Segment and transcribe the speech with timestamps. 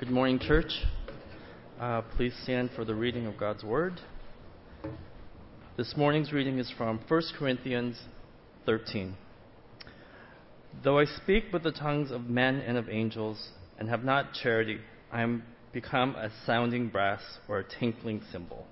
[0.00, 0.72] Good morning, church.
[1.80, 4.00] Uh, please stand for the reading of God's Word.
[5.76, 8.02] This morning's reading is from 1 Corinthians
[8.66, 9.16] 13.
[10.82, 14.80] Though I speak with the tongues of men and of angels and have not charity,
[15.12, 18.66] I am become a sounding brass or a tinkling cymbal.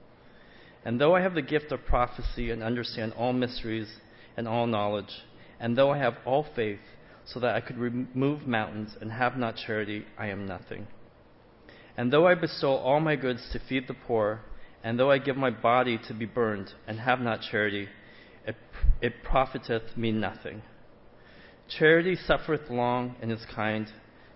[0.85, 3.89] And though I have the gift of prophecy and understand all mysteries
[4.37, 5.23] and all knowledge,
[5.61, 6.81] and though I have all faith,
[7.25, 10.89] so that I could remove mountains and have not charity, I am nothing.
[11.97, 14.41] And though I bestow all my goods to feed the poor,
[14.83, 17.89] and though I give my body to be burned and have not charity,
[18.47, 18.57] it,
[19.01, 20.63] it profiteth me nothing.
[21.69, 23.87] Charity suffereth long and is kind.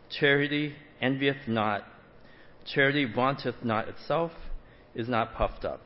[0.09, 1.85] Charity envieth not.
[2.65, 4.33] Charity vaunteth not itself,
[4.95, 5.81] is not puffed up,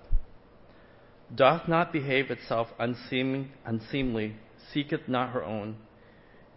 [1.35, 4.37] doth not behave itself unseemly, unseemly
[4.73, 5.77] seeketh not her own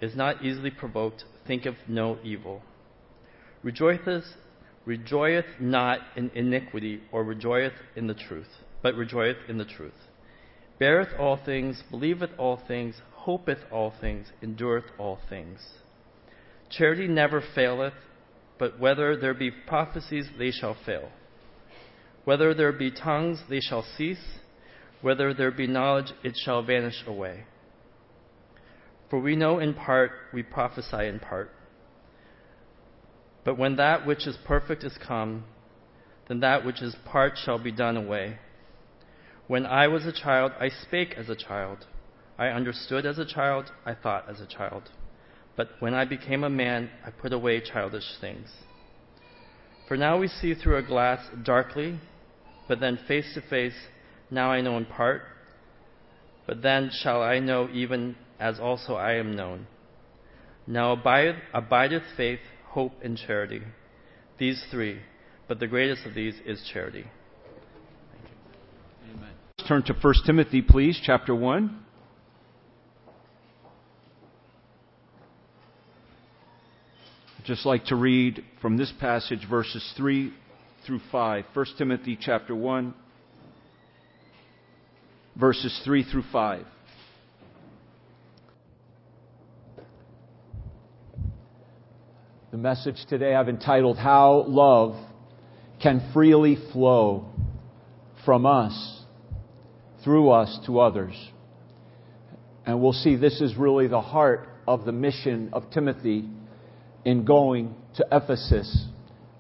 [0.03, 2.61] is not easily provoked, thinketh no evil.
[3.63, 4.25] Rejoiceth,
[4.85, 8.49] rejoiceth not in iniquity, or rejoiceth in the truth,
[8.81, 9.93] but rejoiceth in the truth.
[10.79, 15.59] Beareth all things, believeth all things, hopeth all things, endureth all things.
[16.69, 17.93] Charity never faileth,
[18.57, 21.09] but whether there be prophecies, they shall fail.
[22.25, 24.39] Whether there be tongues, they shall cease.
[25.01, 27.43] Whether there be knowledge, it shall vanish away.
[29.09, 31.51] For we know in part, we prophesy in part.
[33.43, 35.45] But when that which is perfect is come,
[36.27, 38.37] then that which is part shall be done away.
[39.47, 41.85] When I was a child, I spake as a child.
[42.37, 44.89] I understood as a child, I thought as a child.
[45.55, 48.49] But when I became a man, I put away childish things.
[49.87, 51.99] For now we see through a glass darkly,
[52.67, 53.75] but then face to face,
[54.31, 55.23] now I know in part,
[56.47, 59.67] but then shall I know even as also I am known.
[60.65, 62.39] Now abide, abideth faith,
[62.73, 63.61] hope, and charity.
[64.39, 64.99] These three,
[65.47, 67.05] but the greatest of these is charity.
[69.13, 69.29] Amen.
[69.59, 71.79] Let's turn to 1 Timothy, please, chapter 1.
[77.37, 80.33] I'd just like to read from this passage verses 3
[80.87, 81.45] through 5.
[81.53, 82.93] 1 Timothy chapter 1,
[85.35, 86.65] verses 3 through 5.
[92.53, 94.95] The message today I've entitled How Love
[95.81, 97.25] Can Freely Flow
[98.25, 99.01] from Us,
[100.03, 101.15] Through Us to Others.
[102.67, 106.29] And we'll see this is really the heart of the mission of Timothy
[107.03, 108.85] in going to Ephesus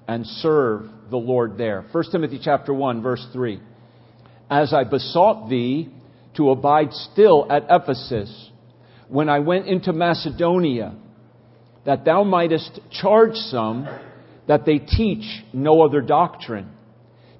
[0.07, 1.85] and serve the Lord there.
[1.91, 3.61] 1 Timothy chapter 1 verse 3.
[4.49, 5.93] As I besought thee
[6.37, 8.49] to abide still at Ephesus
[9.07, 10.95] when I went into Macedonia,
[11.85, 13.87] that thou mightest charge some
[14.47, 16.69] that they teach no other doctrine,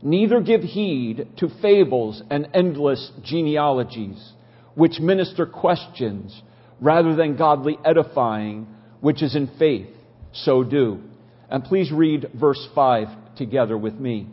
[0.02, 4.34] neither give heed to fables and endless genealogies,
[4.76, 6.42] which minister questions
[6.82, 8.68] rather than godly edifying,
[9.02, 9.88] which is in faith,
[10.34, 11.02] so do.
[11.50, 14.28] And please read verse 5 together with me.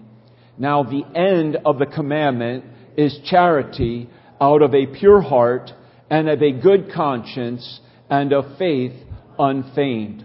[0.58, 2.64] Now the end of the commandment
[2.96, 4.08] is charity
[4.40, 5.70] out of a pure heart
[6.08, 8.92] and of a good conscience and of faith
[9.40, 10.24] unfeigned.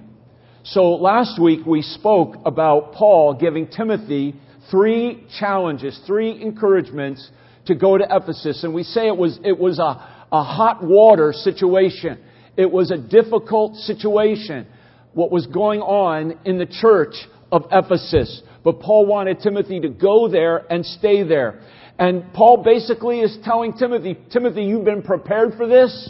[0.63, 4.35] So last week we spoke about Paul giving Timothy
[4.69, 7.29] three challenges, three encouragements
[7.67, 8.63] to go to Ephesus.
[8.63, 9.83] And we say it was, it was a,
[10.31, 12.19] a hot water situation.
[12.57, 14.67] It was a difficult situation,
[15.13, 17.15] what was going on in the church
[17.51, 18.41] of Ephesus.
[18.63, 21.61] But Paul wanted Timothy to go there and stay there.
[21.97, 26.09] And Paul basically is telling Timothy, Timothy, you've been prepared for this.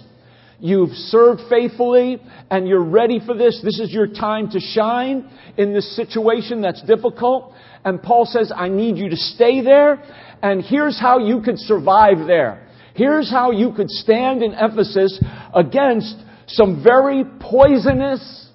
[0.59, 3.59] You've served faithfully and you're ready for this.
[3.63, 7.53] This is your time to shine in this situation that's difficult.
[7.83, 10.03] And Paul says, I need you to stay there.
[10.41, 12.67] And here's how you could survive there.
[12.95, 15.21] Here's how you could stand in Ephesus
[15.53, 16.15] against
[16.47, 18.49] some very poisonous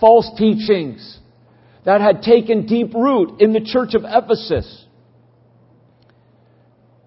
[0.00, 1.18] false teachings
[1.84, 4.86] that had taken deep root in the church of Ephesus.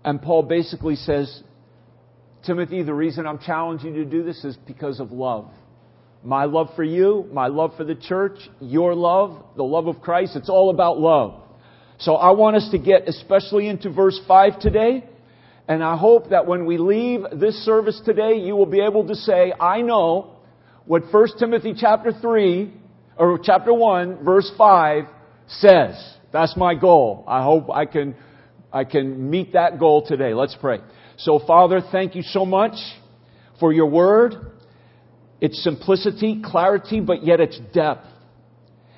[0.03, 1.43] And Paul basically says,
[2.45, 5.49] Timothy, the reason I'm challenging you to do this is because of love.
[6.23, 10.35] My love for you, my love for the church, your love, the love of Christ,
[10.35, 11.41] it's all about love.
[11.99, 15.03] So I want us to get especially into verse 5 today.
[15.67, 19.15] And I hope that when we leave this service today, you will be able to
[19.15, 20.35] say, I know
[20.85, 22.73] what 1 Timothy chapter 3,
[23.17, 25.03] or chapter 1, verse 5
[25.47, 26.17] says.
[26.33, 27.23] That's my goal.
[27.27, 28.15] I hope I can,
[28.73, 30.33] I can meet that goal today.
[30.33, 30.79] Let's pray.
[31.23, 32.73] So, Father, thank you so much
[33.59, 34.35] for your word.
[35.39, 38.07] Its simplicity, clarity, but yet its depth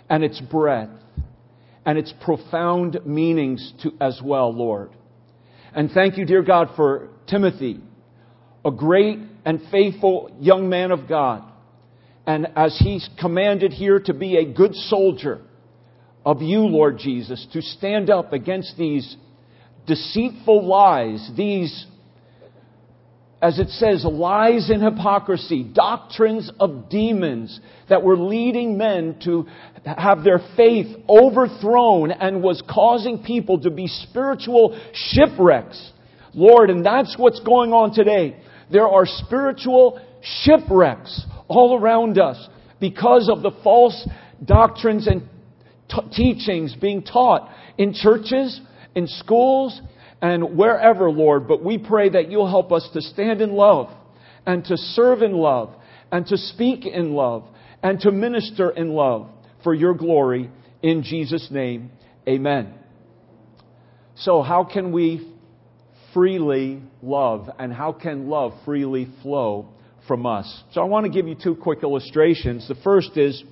[0.10, 0.92] and its breadth.
[1.86, 4.92] and its profound meanings to, as well, Lord.
[5.74, 7.80] And thank you, dear God, for Timothy,
[8.64, 11.44] a great and faithful young man of God.
[12.26, 15.42] And as he's commanded here to be a good soldier
[16.26, 19.18] of you, Lord Jesus, to stand up against these
[19.86, 21.86] deceitful lies, these
[23.44, 27.60] as it says, lies and hypocrisy, doctrines of demons
[27.90, 29.46] that were leading men to
[29.86, 35.92] have their faith overthrown and was causing people to be spiritual shipwrecks.
[36.34, 38.38] Lord, and that's what's going on today.
[38.72, 42.48] There are spiritual shipwrecks all around us
[42.80, 44.08] because of the false
[44.46, 45.28] doctrines and
[45.90, 48.62] t- teachings being taught in churches,
[48.96, 49.82] in schools,
[50.24, 53.90] and wherever, Lord, but we pray that you'll help us to stand in love
[54.46, 55.76] and to serve in love
[56.14, 57.44] and to speak in love
[57.84, 59.28] and to minister in love
[59.66, 60.50] for your glory.
[60.82, 61.92] In Jesus' name,
[62.26, 62.74] amen.
[64.16, 65.30] So, how can we
[66.14, 69.68] freely love and how can love freely flow
[70.08, 70.64] from us?
[70.72, 72.66] So, I want to give you two quick illustrations.
[72.70, 73.44] The first is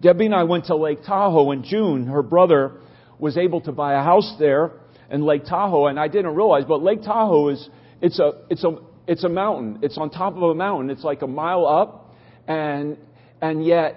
[0.00, 2.06] Debbie and I went to Lake Tahoe in June.
[2.06, 2.78] Her brother
[3.18, 4.79] was able to buy a house there
[5.10, 7.68] and Lake Tahoe, and I didn't realize, but Lake Tahoe is
[8.00, 8.76] it's a it's a
[9.06, 9.80] it's a mountain.
[9.82, 10.90] It's on top of a mountain.
[10.90, 12.14] It's like a mile up,
[12.46, 12.96] and
[13.42, 13.96] and yet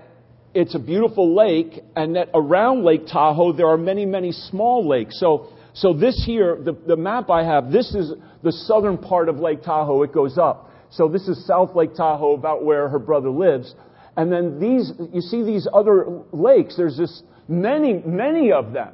[0.54, 1.80] it's a beautiful lake.
[1.96, 5.20] And that around Lake Tahoe there are many many small lakes.
[5.20, 9.38] So so this here, the the map I have, this is the southern part of
[9.38, 10.04] Lake Tahoe.
[10.04, 10.72] It goes up.
[10.90, 13.74] So this is South Lake Tahoe, about where her brother lives.
[14.16, 16.78] And then these, you see these other lakes.
[16.78, 18.94] There's just many, many of them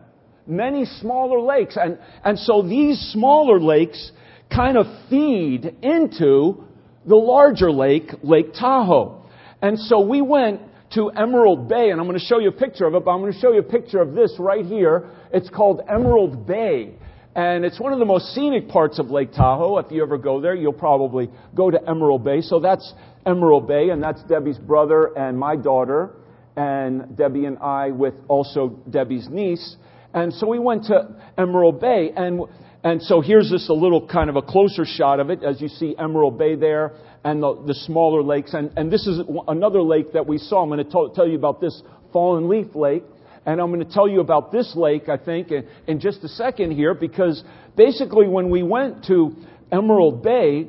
[0.49, 1.77] many smaller lakes.
[1.79, 4.11] And, and so these smaller lakes
[4.53, 6.63] kind of feed into
[7.05, 9.23] the larger lake, Lake Tahoe.
[9.61, 10.61] And so we went
[10.93, 13.21] to Emerald Bay, and I'm going to show you a picture of it, but I'm
[13.21, 15.09] going to show you a picture of this right here.
[15.31, 16.95] It's called Emerald Bay.
[17.35, 19.77] And it's one of the most scenic parts of Lake Tahoe.
[19.77, 22.41] If you ever go there, you'll probably go to Emerald Bay.
[22.41, 22.91] So that's
[23.25, 26.15] Emerald Bay, and that's Debbie's brother and my daughter,
[26.55, 29.75] and Debbie and I with also Debbie's niece.
[30.13, 32.41] And so we went to Emerald Bay, and
[32.83, 35.67] and so here's this a little kind of a closer shot of it, as you
[35.67, 36.93] see Emerald Bay there
[37.25, 38.53] and the, the smaller lakes.
[38.53, 39.19] And, and this is
[39.49, 40.63] another lake that we saw.
[40.63, 41.81] I'm going to t- tell you about this
[42.13, 43.03] Fallen Leaf Lake.
[43.45, 46.29] And I'm going to tell you about this lake, I think, in, in just a
[46.29, 47.43] second here, because
[47.75, 49.35] basically when we went to
[49.71, 50.67] Emerald Bay,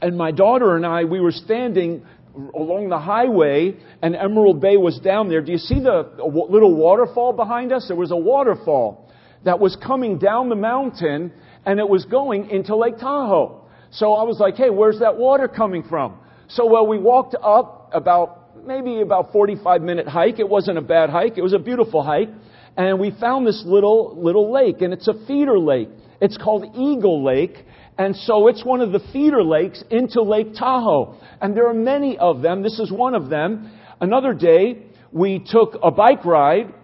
[0.00, 2.06] and my daughter and I, we were standing
[2.54, 5.40] along the highway, and Emerald Bay was down there.
[5.40, 7.86] Do you see the little waterfall behind us?
[7.88, 9.12] There was a waterfall
[9.44, 11.32] that was coming down the mountain,
[11.64, 13.62] and it was going into Lake Tahoe.
[13.90, 16.18] So I was like, hey, where's that water coming from?
[16.48, 20.38] So, well, we walked up about maybe about 45 minute hike.
[20.38, 21.38] It wasn't a bad hike.
[21.38, 22.30] It was a beautiful hike.
[22.76, 25.88] And we found this little, little lake, and it's a feeder lake.
[26.20, 27.64] It's called Eagle Lake,
[27.96, 31.16] and so it's one of the feeder lakes into Lake Tahoe.
[31.40, 32.62] And there are many of them.
[32.62, 33.70] This is one of them.
[34.00, 34.82] Another day,
[35.12, 36.74] we took a bike ride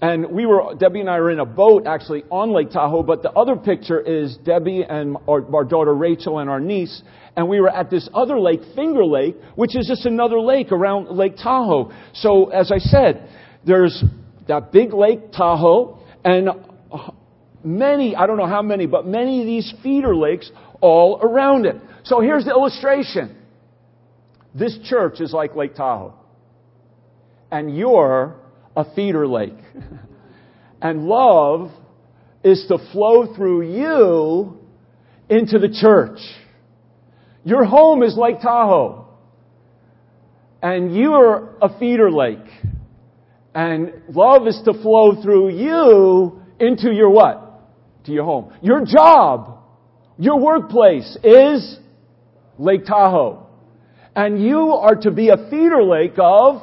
[0.00, 3.22] and we were, Debbie and I were in a boat actually on Lake Tahoe, but
[3.22, 7.02] the other picture is Debbie and our, our, daughter Rachel and our niece,
[7.36, 11.08] and we were at this other lake, Finger Lake, which is just another lake around
[11.08, 11.90] Lake Tahoe.
[12.14, 13.28] So, as I said,
[13.66, 14.04] there's
[14.46, 16.50] that big Lake Tahoe, and
[17.68, 21.76] many, I don't know how many, but many of these feeder lakes all around it.
[22.04, 23.36] So here's the illustration.
[24.54, 26.14] This church is like Lake Tahoe.
[27.50, 28.36] And you're
[28.76, 29.58] a feeder lake.
[30.82, 31.70] and love
[32.42, 34.58] is to flow through you
[35.28, 36.18] into the church.
[37.44, 39.06] Your home is Lake Tahoe.
[40.62, 42.38] And you're a feeder lake.
[43.54, 47.47] And love is to flow through you into your what?
[48.08, 48.52] To your home.
[48.60, 49.60] Your job,
[50.18, 51.78] your workplace is
[52.58, 53.46] Lake Tahoe.
[54.16, 56.60] And you are to be a feeder lake of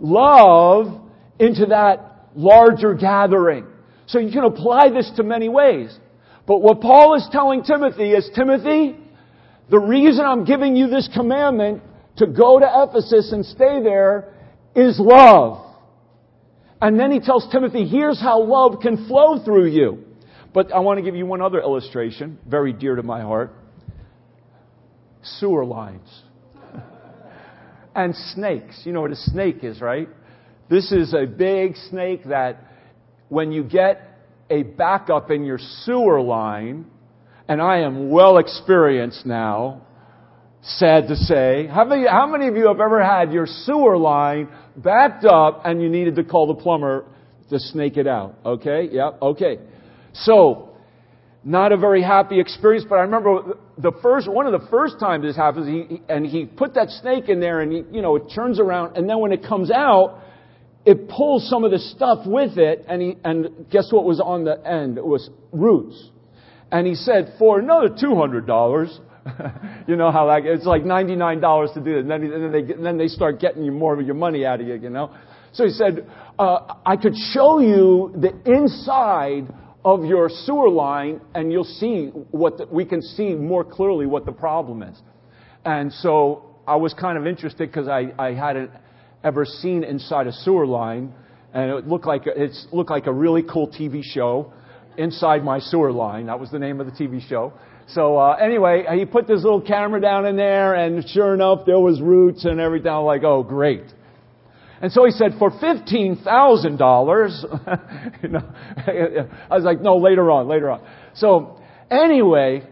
[0.00, 1.00] love
[1.38, 3.66] into that larger gathering.
[4.06, 5.96] So you can apply this to many ways.
[6.46, 8.96] But what Paul is telling Timothy is, Timothy,
[9.70, 11.82] the reason I'm giving you this commandment
[12.16, 14.34] to go to Ephesus and stay there
[14.74, 15.64] is love.
[16.82, 20.04] And then he tells Timothy, here's how love can flow through you.
[20.52, 23.54] But I want to give you one other illustration, very dear to my heart
[25.22, 26.22] sewer lines.
[27.94, 28.82] and snakes.
[28.84, 30.08] You know what a snake is, right?
[30.68, 32.64] This is a big snake that
[33.28, 36.86] when you get a backup in your sewer line,
[37.48, 39.82] and I am well experienced now,
[40.62, 41.66] sad to say.
[41.66, 45.82] How many, how many of you have ever had your sewer line backed up and
[45.82, 47.04] you needed to call the plumber
[47.50, 48.36] to snake it out.
[48.44, 48.88] Okay?
[48.92, 49.58] yep, okay.
[50.12, 50.70] So,
[51.42, 55.24] not a very happy experience, but I remember the first, one of the first times
[55.24, 58.30] this happens, he, and he put that snake in there and he, you know, it
[58.34, 60.20] turns around and then when it comes out,
[60.84, 64.44] it pulls some of the stuff with it and he, and guess what was on
[64.44, 64.98] the end?
[64.98, 66.10] It was roots.
[66.70, 68.98] And he said, for another $200,
[69.88, 72.00] you know how like, it's like $99 to do it.
[72.00, 74.44] And then, and then, they, and then they start getting you more of your money
[74.44, 75.14] out of you, you know?
[75.52, 76.06] So he said,
[76.38, 79.52] uh, I could show you the inside
[79.84, 84.26] of your sewer line and you'll see what the, we can see more clearly what
[84.26, 84.98] the problem is.
[85.64, 88.70] And so I was kind of interested because I, I hadn't
[89.24, 91.12] ever seen inside a sewer line
[91.52, 94.52] and it looked like it looked like a really cool TV show
[94.96, 96.26] inside my sewer line.
[96.26, 97.52] That was the name of the TV show.
[97.88, 101.78] So uh, anyway, he put this little camera down in there, and sure enough, there
[101.78, 102.92] was roots and everything.
[102.92, 103.82] I'm like, oh, great.
[104.82, 108.50] And so he said, for $15,000, you know,
[109.50, 110.80] I was like, no, later on, later on.
[111.14, 111.60] So
[111.90, 112.62] anyway,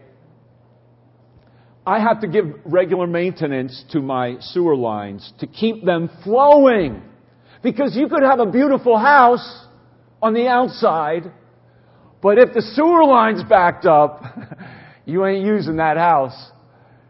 [1.85, 7.03] I have to give regular maintenance to my sewer lines to keep them flowing.
[7.61, 9.65] Because you could have a beautiful house
[10.21, 11.31] on the outside,
[12.21, 14.23] but if the sewer line's backed up,
[15.05, 16.51] you ain't using that house.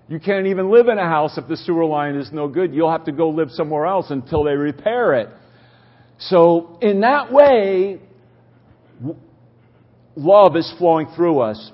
[0.10, 2.74] You can't even live in a house if the sewer line is no good.
[2.74, 5.30] You'll have to go live somewhere else until they repair it.
[6.18, 8.00] So, in that way,
[10.16, 11.72] love is flowing through us.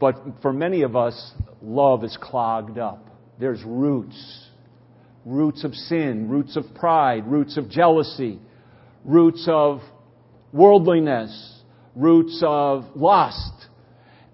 [0.00, 3.06] But for many of us, love is clogged up.
[3.38, 4.46] There's roots
[5.26, 8.38] roots of sin, roots of pride, roots of jealousy,
[9.04, 9.80] roots of
[10.52, 11.62] worldliness,
[11.96, 13.65] roots of lust.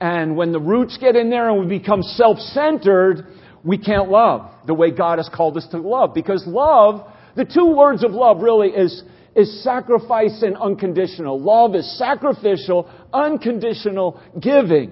[0.02, 3.24] And when the roots get in there and we become self-centered,
[3.62, 6.12] we can't love the way God has called us to love.
[6.12, 7.06] Because love,
[7.36, 9.04] the two words of love really is,
[9.36, 11.40] is sacrifice and unconditional.
[11.40, 14.90] Love is sacrificial, unconditional giving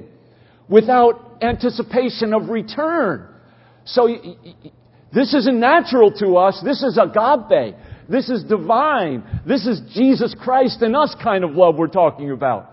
[0.69, 3.26] without anticipation of return.
[3.87, 4.07] So
[5.12, 6.62] this isn't natural to us.
[6.64, 7.75] This is agape.
[8.09, 9.25] This is divine.
[9.45, 12.71] This is Jesus Christ in us kind of love we're talking about.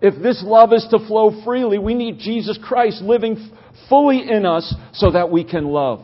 [0.00, 3.50] If this love is to flow freely, we need Jesus Christ living
[3.88, 6.00] fully in us so that we can love.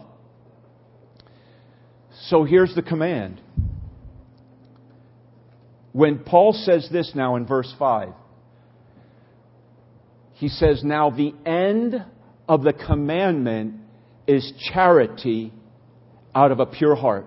[2.29, 3.41] So here's the command.
[5.93, 8.11] When Paul says this now in verse 5,
[10.35, 12.05] he says, Now the end
[12.49, 13.75] of the commandment
[14.27, 15.53] is charity
[16.35, 17.27] out of a pure heart.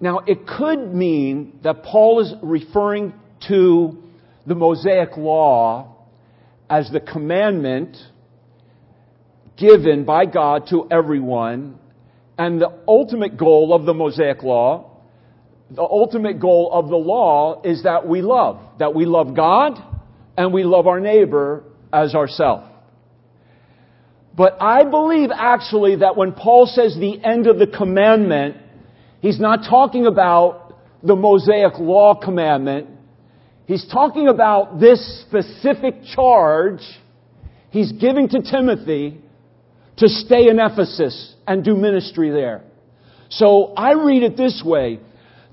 [0.00, 3.14] Now, it could mean that Paul is referring
[3.48, 4.03] to
[4.46, 5.96] the Mosaic Law
[6.68, 7.96] as the commandment
[9.56, 11.78] given by God to everyone,
[12.36, 14.90] and the ultimate goal of the Mosaic Law,
[15.70, 19.82] the ultimate goal of the law is that we love, that we love God
[20.36, 22.66] and we love our neighbor as ourselves.
[24.36, 28.56] But I believe actually that when Paul says the end of the commandment,
[29.20, 32.88] he's not talking about the Mosaic Law commandment.
[33.66, 36.80] He's talking about this specific charge
[37.70, 39.20] he's giving to Timothy
[39.96, 42.62] to stay in Ephesus and do ministry there.
[43.30, 45.00] So I read it this way.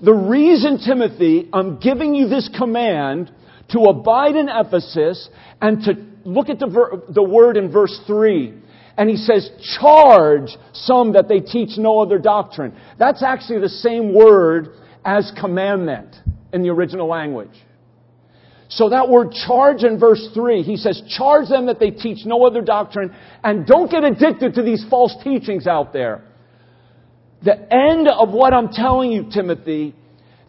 [0.02, 3.32] The reason, Timothy, I'm giving you this command
[3.70, 5.28] to abide in Ephesus
[5.60, 8.54] and to look at the, ver- the word in verse 3.
[8.96, 9.48] And he says,
[9.80, 12.76] charge some that they teach no other doctrine.
[12.98, 14.68] That's actually the same word
[15.04, 16.14] as commandment
[16.52, 17.54] in the original language.
[18.76, 22.46] So that word charge in verse 3, he says, charge them that they teach no
[22.46, 23.14] other doctrine
[23.44, 26.24] and don't get addicted to these false teachings out there.
[27.42, 29.94] The end of what I'm telling you, Timothy,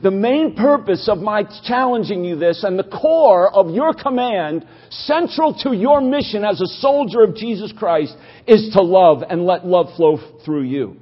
[0.01, 5.53] the main purpose of my challenging you this and the core of your command, central
[5.63, 8.15] to your mission as a soldier of Jesus Christ,
[8.47, 10.97] is to love and let love flow through you.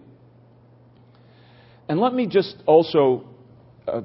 [1.88, 3.25] And let me just also
[3.88, 4.01] uh,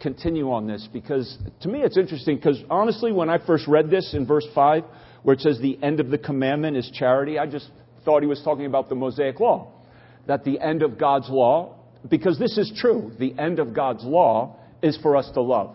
[0.00, 4.14] continue on this because to me it's interesting because honestly, when I first read this
[4.14, 4.84] in verse 5,
[5.22, 7.70] where it says the end of the commandment is charity, I just
[8.04, 9.72] thought he was talking about the Mosaic law.
[10.26, 11.76] That the end of God's law,
[12.08, 15.74] because this is true, the end of God's law is for us to love.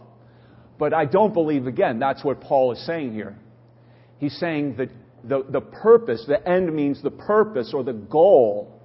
[0.77, 3.37] But I don't believe, again, that's what Paul is saying here.
[4.17, 4.89] He's saying that
[5.23, 8.81] the, the purpose, the end means the purpose or the goal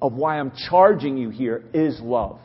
[0.00, 2.38] of why I'm charging you here is love.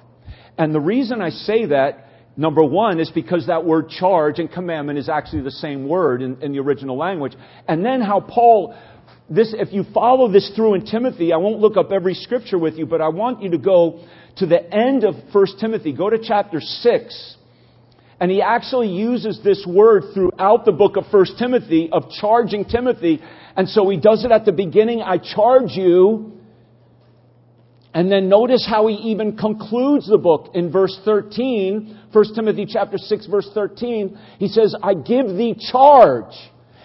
[0.58, 2.07] And the reason I say that
[2.40, 6.40] Number one is because that word charge and commandment is actually the same word in,
[6.44, 7.34] in, the original language.
[7.68, 8.78] And then how Paul,
[9.28, 12.76] this, if you follow this through in Timothy, I won't look up every scripture with
[12.76, 14.06] you, but I want you to go
[14.38, 15.94] to the end of 1 Timothy.
[15.94, 17.36] Go to chapter 6
[18.20, 23.20] And he actually uses this word throughout the book of 1 Timothy of charging Timothy.
[23.56, 25.02] And so he does it at the beginning.
[25.02, 26.34] I charge you.
[27.96, 32.98] And then notice how he even concludes the book in verse 13, 1 Timothy chapter
[32.98, 34.18] 6 verse 13.
[34.40, 36.34] He says, I give thee charge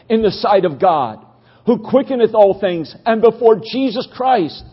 [0.09, 1.25] in the sight of God,
[1.67, 4.65] who quickeneth all things, and before Jesus Christ,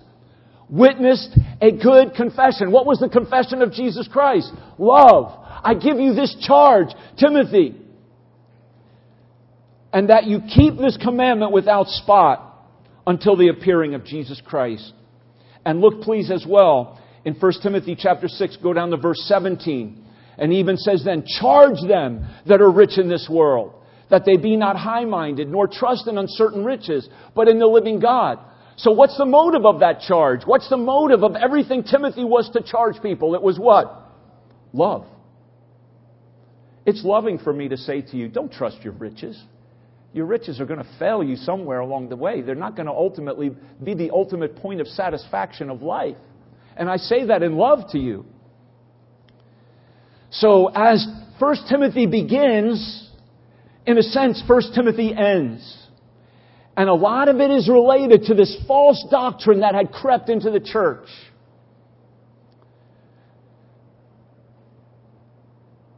[0.69, 2.71] witnessed a good confession.
[2.71, 4.51] What was the confession of Jesus Christ?
[4.77, 5.35] Love.
[5.63, 7.75] I give you this charge, Timothy.
[9.91, 12.45] And that you keep this commandment without spot
[13.07, 14.93] until the appearing of Jesus Christ.
[15.65, 19.98] And look please as well in 1 Timothy chapter 6, go down to verse 17.
[20.39, 23.73] And even says then, charge them that are rich in this world,
[24.09, 28.39] that they be not high-minded, nor trust in uncertain riches, but in the living God.
[28.77, 30.41] So what's the motive of that charge?
[30.45, 33.35] What's the motive of everything Timothy was to charge people?
[33.35, 33.93] It was what?
[34.71, 35.05] Love.
[36.85, 39.37] It's loving for me to say to you, don't trust your riches.
[40.13, 42.41] Your riches are going to fail you somewhere along the way.
[42.41, 43.51] They're not going to ultimately
[43.83, 46.15] be the ultimate point of satisfaction of life.
[46.77, 48.25] And I say that in love to you.
[50.31, 51.05] So as
[51.39, 53.09] 1 Timothy begins,
[53.85, 55.87] in a sense, 1 Timothy ends.
[56.77, 60.51] And a lot of it is related to this false doctrine that had crept into
[60.51, 61.07] the church.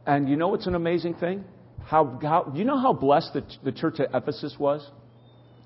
[0.06, 1.44] And you know what's an amazing thing?
[1.84, 4.88] How, how, you know how blessed the, the church at Ephesus was?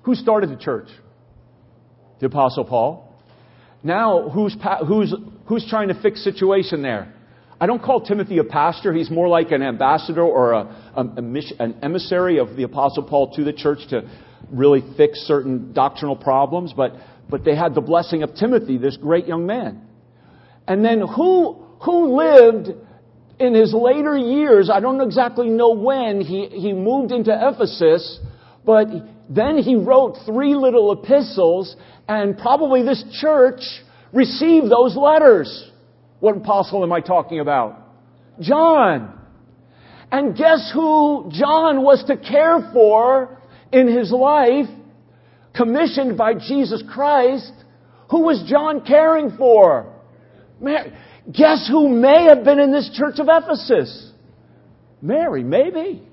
[0.03, 0.89] Who started the church?
[2.19, 3.15] The Apostle Paul.
[3.83, 4.55] Now, who's,
[4.87, 7.13] who's, who's trying to fix situation there?
[7.59, 8.93] I don't call Timothy a pastor.
[8.93, 13.03] He's more like an ambassador or a, a, a mission, an emissary of the Apostle
[13.03, 14.07] Paul to the church to
[14.51, 16.73] really fix certain doctrinal problems.
[16.75, 16.93] But,
[17.29, 19.81] but they had the blessing of Timothy, this great young man.
[20.67, 22.69] And then who, who lived
[23.39, 28.19] in his later years, I don't exactly know when, he, he moved into Ephesus,
[28.65, 28.87] but
[29.29, 31.75] then he wrote three little epistles,
[32.07, 33.61] and probably this church
[34.13, 35.71] received those letters.
[36.19, 37.79] What apostle am I talking about?
[38.39, 39.13] John.
[40.11, 43.37] And guess who John was to care for
[43.71, 44.67] in his life,
[45.53, 47.51] commissioned by Jesus Christ?
[48.09, 49.93] Who was John caring for?
[50.61, 50.93] Mary.
[51.31, 54.11] Guess who may have been in this church of Ephesus?
[55.01, 56.07] Mary, maybe.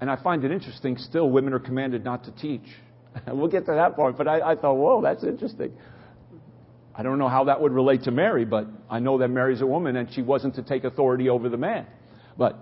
[0.00, 2.66] And I find it interesting, still, women are commanded not to teach.
[3.26, 5.72] we'll get to that part, but I, I thought, whoa, that's interesting.
[6.98, 9.66] I don't know how that would relate to Mary, but I know that Mary's a
[9.66, 11.86] woman and she wasn't to take authority over the man.
[12.38, 12.56] But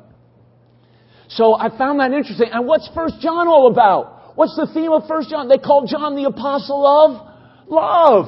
[1.29, 2.49] so I found that interesting.
[2.53, 4.37] And what's First John all about?
[4.37, 5.49] What's the theme of First John?
[5.49, 8.27] They call John the apostle of love.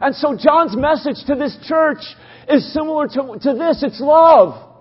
[0.00, 2.00] And so John's message to this church
[2.48, 3.82] is similar to, to this.
[3.82, 4.71] It's love.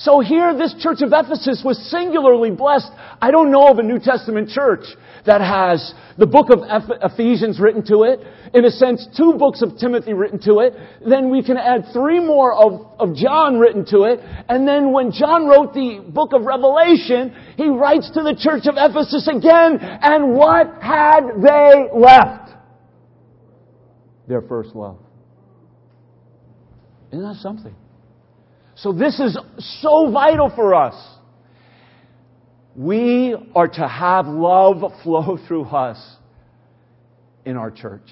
[0.00, 2.90] So here, this church of Ephesus was singularly blessed.
[3.20, 4.84] I don't know of a New Testament church
[5.26, 6.60] that has the book of
[7.02, 8.20] Ephesians written to it.
[8.54, 10.72] In a sense, two books of Timothy written to it.
[11.06, 14.20] Then we can add three more of, of John written to it.
[14.48, 18.76] And then when John wrote the book of Revelation, he writes to the church of
[18.78, 19.78] Ephesus again.
[19.80, 22.50] And what had they left?
[24.30, 24.96] their first love.
[27.12, 27.74] Isn't that something?
[28.82, 29.38] So this is
[29.82, 30.94] so vital for us.
[32.74, 36.16] We are to have love flow through us
[37.44, 38.08] in our church.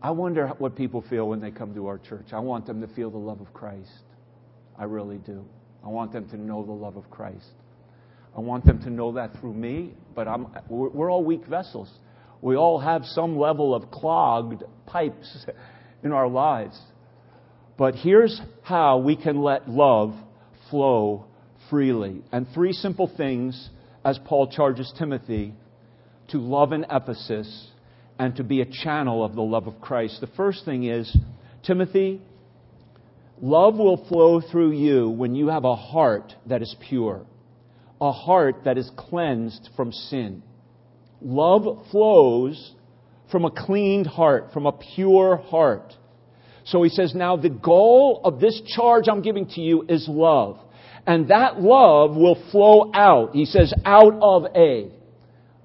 [0.00, 2.26] I wonder what people feel when they come to our church.
[2.32, 3.90] I want them to feel the love of Christ.
[4.78, 5.44] I really do.
[5.84, 7.50] I want them to know the love of Christ.
[8.36, 11.90] I want them to know that through me, but I'm, we're all weak vessels.
[12.42, 15.46] We all have some level of clogged pipes
[16.04, 16.78] in our lives.
[17.78, 20.14] But here's how we can let love
[20.68, 21.26] flow
[21.70, 22.22] freely.
[22.32, 23.70] And three simple things
[24.04, 25.54] as Paul charges Timothy
[26.30, 27.68] to love in Ephesus
[28.18, 30.20] and to be a channel of the love of Christ.
[30.20, 31.16] The first thing is,
[31.62, 32.20] Timothy,
[33.40, 37.24] love will flow through you when you have a heart that is pure,
[38.00, 40.42] a heart that is cleansed from sin.
[41.22, 42.74] Love flows
[43.30, 45.94] from a cleaned heart, from a pure heart.
[46.68, 50.58] So he says, now the goal of this charge I'm giving to you is love.
[51.06, 53.34] And that love will flow out.
[53.34, 54.90] He says, out of a.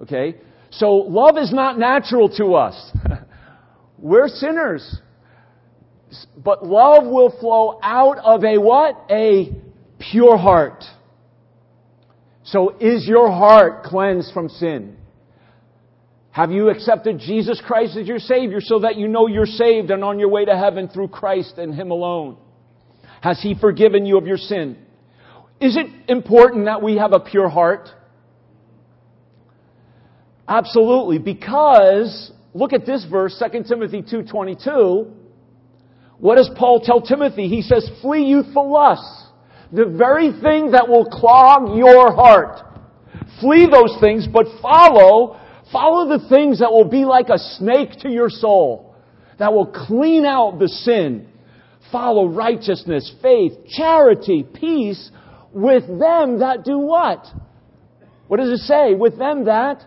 [0.00, 0.36] Okay?
[0.70, 2.90] So love is not natural to us.
[3.98, 4.98] We're sinners.
[6.42, 9.04] But love will flow out of a what?
[9.10, 9.52] A
[9.98, 10.84] pure heart.
[12.44, 14.96] So is your heart cleansed from sin?
[16.34, 20.02] Have you accepted Jesus Christ as your Savior so that you know you're saved and
[20.02, 22.36] on your way to heaven through Christ and Him alone?
[23.20, 24.76] Has He forgiven you of your sin?
[25.60, 27.88] Is it important that we have a pure heart?
[30.48, 35.12] Absolutely, because look at this verse, 2 Timothy 2:22.
[36.18, 37.46] What does Paul tell Timothy?
[37.46, 39.28] He says, "Flee youthful lusts."
[39.70, 42.60] The very thing that will clog your heart.
[43.40, 45.36] Flee those things, but follow,
[45.72, 48.94] follow the things that will be like a snake to your soul,
[49.38, 51.28] that will clean out the sin.
[51.92, 55.10] Follow righteousness, faith, charity, peace
[55.52, 57.24] with them that do what?
[58.26, 58.94] What does it say?
[58.94, 59.84] With them that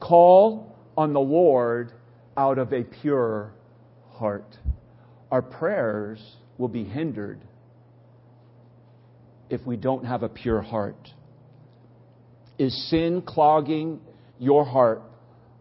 [0.00, 1.92] call on the Lord
[2.36, 3.52] out of a pure
[4.10, 4.56] heart.
[5.30, 6.20] Our prayers
[6.58, 7.40] will be hindered
[9.48, 11.08] if we don't have a pure heart.
[12.58, 14.00] Is sin clogging
[14.38, 15.02] your heart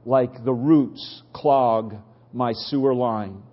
[0.08, 1.96] like the roots clog
[2.34, 3.44] my sewer line?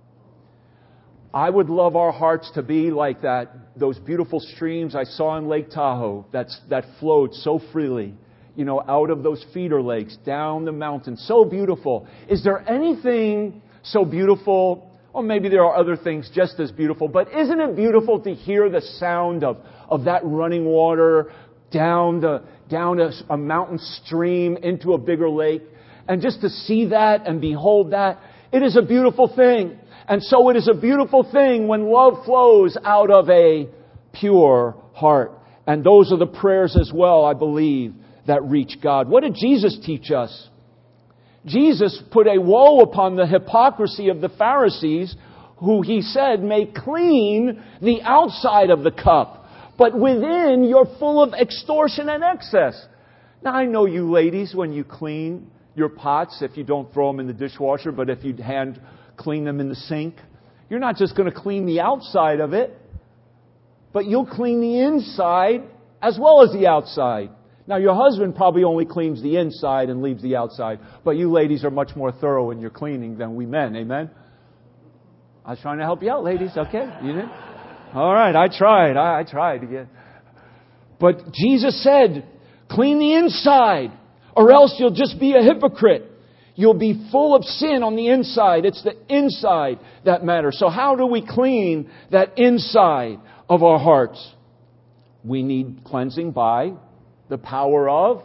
[1.34, 5.48] I would love our hearts to be like that, those beautiful streams I saw in
[5.48, 8.14] Lake Tahoe that's, that flowed so freely,
[8.54, 11.16] you know, out of those feeder lakes, down the mountain.
[11.16, 12.06] So beautiful.
[12.28, 14.92] Is there anything so beautiful?
[15.12, 18.70] Or maybe there are other things just as beautiful, but isn't it beautiful to hear
[18.70, 21.32] the sound of, of that running water
[21.74, 25.62] down the, down a, a mountain stream into a bigger lake.
[26.08, 28.20] And just to see that and behold that,
[28.52, 29.78] it is a beautiful thing.
[30.06, 33.68] And so it is a beautiful thing when love flows out of a
[34.12, 35.32] pure heart.
[35.66, 37.94] And those are the prayers as well, I believe,
[38.26, 39.08] that reach God.
[39.08, 40.48] What did Jesus teach us?
[41.46, 45.14] Jesus put a woe upon the hypocrisy of the Pharisees
[45.56, 49.44] who he said may clean the outside of the cup
[49.76, 52.86] but within you're full of extortion and excess.
[53.42, 57.20] Now I know you ladies, when you clean your pots, if you don't throw them
[57.20, 58.80] in the dishwasher, but if you hand
[59.16, 60.16] clean them in the sink,
[60.70, 62.76] you're not just going to clean the outside of it,
[63.92, 65.62] but you'll clean the inside
[66.02, 67.30] as well as the outside.
[67.66, 71.64] Now, your husband probably only cleans the inside and leaves the outside, but you ladies
[71.64, 73.74] are much more thorough in your cleaning than we men.
[73.74, 74.10] Amen?
[75.44, 76.50] I was trying to help you out, ladies.
[76.56, 76.87] Okay?
[77.02, 77.24] You did?
[77.94, 78.96] All right, I tried.
[78.96, 79.87] I, I tried get.
[80.98, 82.26] But Jesus said,
[82.70, 83.92] clean the inside,
[84.36, 86.10] or else you'll just be a hypocrite.
[86.56, 88.64] You'll be full of sin on the inside.
[88.64, 90.56] It's the inside that matters.
[90.58, 93.18] So how do we clean that inside
[93.48, 94.34] of our hearts?
[95.24, 96.74] We need cleansing by
[97.28, 98.22] the power of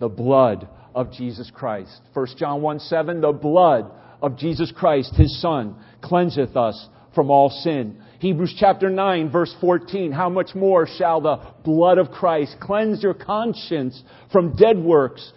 [0.00, 2.00] the blood of Jesus Christ.
[2.12, 7.48] 1 John 1 7, the blood of Jesus Christ, his Son, cleanseth us from all
[7.48, 8.02] sin.
[8.18, 13.14] Hebrews chapter 9 verse 14, how much more shall the blood of Christ cleanse your
[13.14, 14.02] conscience
[14.32, 15.32] from dead works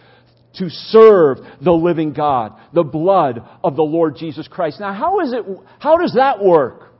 [0.55, 4.79] to serve the living God, the blood of the Lord Jesus Christ.
[4.79, 5.45] Now how is it,
[5.79, 6.93] how does that work?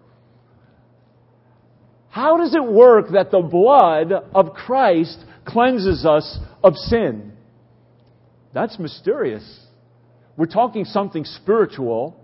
[2.09, 7.33] How does it work that the blood of Christ cleanses us of sin?
[8.53, 9.67] That's mysterious.
[10.35, 12.18] We're talking something spiritual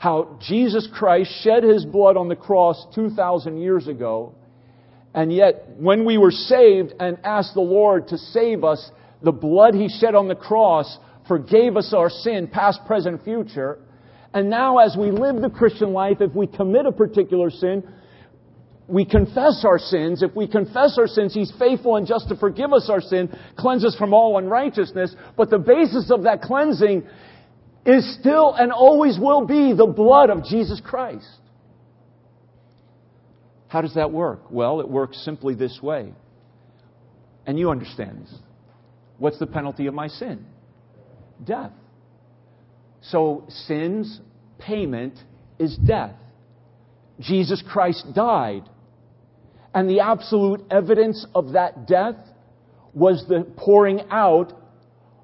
[0.00, 4.34] how Jesus Christ shed his blood on the cross 2,000 years ago.
[5.12, 8.90] And yet, when we were saved and asked the Lord to save us,
[9.22, 10.96] the blood he shed on the cross
[11.28, 13.78] forgave us our sin, past, present, future.
[14.32, 17.86] And now, as we live the Christian life, if we commit a particular sin,
[18.88, 20.22] we confess our sins.
[20.22, 23.84] If we confess our sins, He's faithful and just to forgive us our sin, cleanse
[23.84, 25.14] us from all unrighteousness.
[25.36, 27.06] But the basis of that cleansing
[27.86, 31.26] is still and always will be the blood of Jesus Christ.
[33.68, 34.50] How does that work?
[34.50, 36.12] Well, it works simply this way.
[37.46, 38.34] And you understand this.
[39.18, 40.44] What's the penalty of my sin?
[41.44, 41.72] Death.
[43.02, 44.20] So sin's
[44.58, 45.14] payment
[45.58, 46.16] is death.
[47.20, 48.68] Jesus Christ died.
[49.74, 52.16] And the absolute evidence of that death
[52.92, 54.52] was the pouring out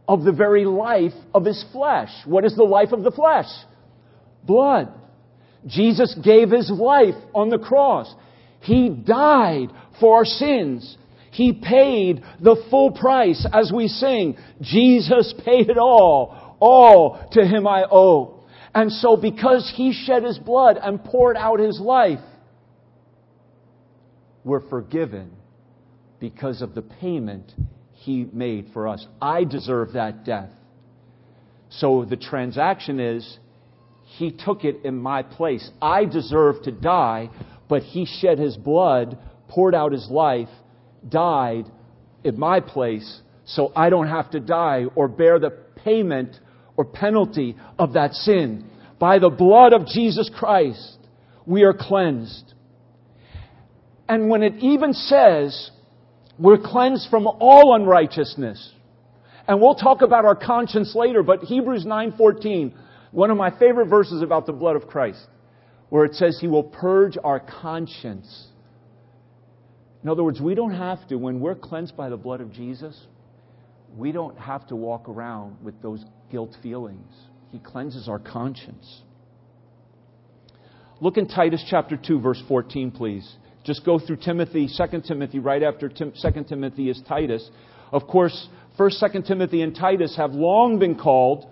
[0.08, 2.10] of the very life of his flesh.
[2.24, 3.48] What is the life of the flesh?
[4.44, 4.92] Blood.
[5.66, 8.12] Jesus gave his life on the cross.
[8.60, 9.68] He died
[10.00, 10.96] for our sins.
[11.32, 14.36] He paid the full price as we sing.
[14.60, 16.56] Jesus paid it all.
[16.60, 18.44] All to him I owe.
[18.74, 22.20] And so because he shed his blood and poured out his life,
[24.44, 25.32] we're forgiven
[26.20, 27.52] because of the payment
[28.06, 29.04] he made for us.
[29.20, 30.50] I deserve that death.
[31.70, 33.38] So the transaction is
[34.04, 35.68] he took it in my place.
[35.82, 37.30] I deserve to die,
[37.68, 40.48] but he shed his blood, poured out his life,
[41.08, 41.64] died
[42.22, 45.50] in my place, so I don't have to die or bear the
[45.84, 46.38] payment
[46.76, 48.70] or penalty of that sin.
[49.00, 50.98] By the blood of Jesus Christ,
[51.44, 52.54] we are cleansed.
[54.08, 55.72] And when it even says
[56.38, 58.72] we're cleansed from all unrighteousness,
[59.48, 62.72] and we'll talk about our conscience later, but Hebrews 9:14,
[63.12, 65.26] one of my favorite verses about the blood of Christ,
[65.88, 68.48] where it says he will purge our conscience.
[70.02, 73.06] In other words, we don't have to when we're cleansed by the blood of Jesus,
[73.96, 77.12] we don't have to walk around with those guilt feelings.
[77.50, 79.02] He cleanses our conscience.
[81.00, 83.36] Look in Titus chapter 2 verse 14 please.
[83.66, 86.12] Just go through Timothy, 2 Timothy right after 2
[86.48, 87.50] Timothy is Titus.
[87.90, 88.48] Of course,
[88.78, 91.46] 1st, 2nd Timothy and Titus have long been called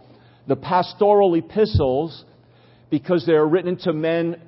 [0.47, 2.25] the pastoral epistles
[2.89, 4.41] because they are written to men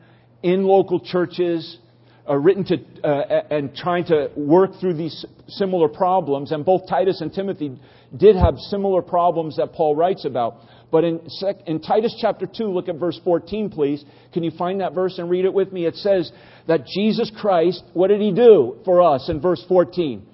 [0.44, 1.78] in local churches,
[2.24, 6.52] are written to uh, and trying to work through these similar problems.
[6.52, 7.76] And both Titus and Timothy
[8.16, 10.58] did have similar problems that Paul writes about.
[10.96, 11.20] But in,
[11.66, 14.02] in Titus chapter 2, look at verse 14, please.
[14.32, 15.84] Can you find that verse and read it with me?
[15.84, 16.32] It says
[16.68, 20.26] that Jesus Christ, what did he do for us in verse 14?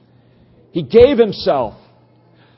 [0.70, 1.75] He gave himself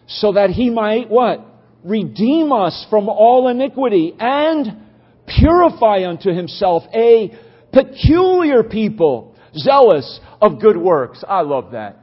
[0.06, 1.46] so that he might what?
[1.82, 4.82] Redeem us from all iniquity and
[5.26, 7.32] purify unto himself a
[7.72, 11.24] peculiar people, zealous of good works.
[11.26, 12.00] I love that.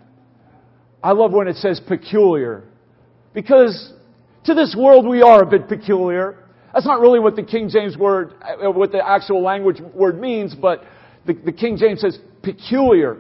[1.04, 2.64] I love when it says peculiar.
[3.36, 3.94] Because
[4.46, 6.38] to this world we are a bit peculiar.
[6.74, 10.56] That's not really what the King James word, uh, what the actual language word means,
[10.56, 10.84] but
[11.26, 13.18] the, the King James says peculiar.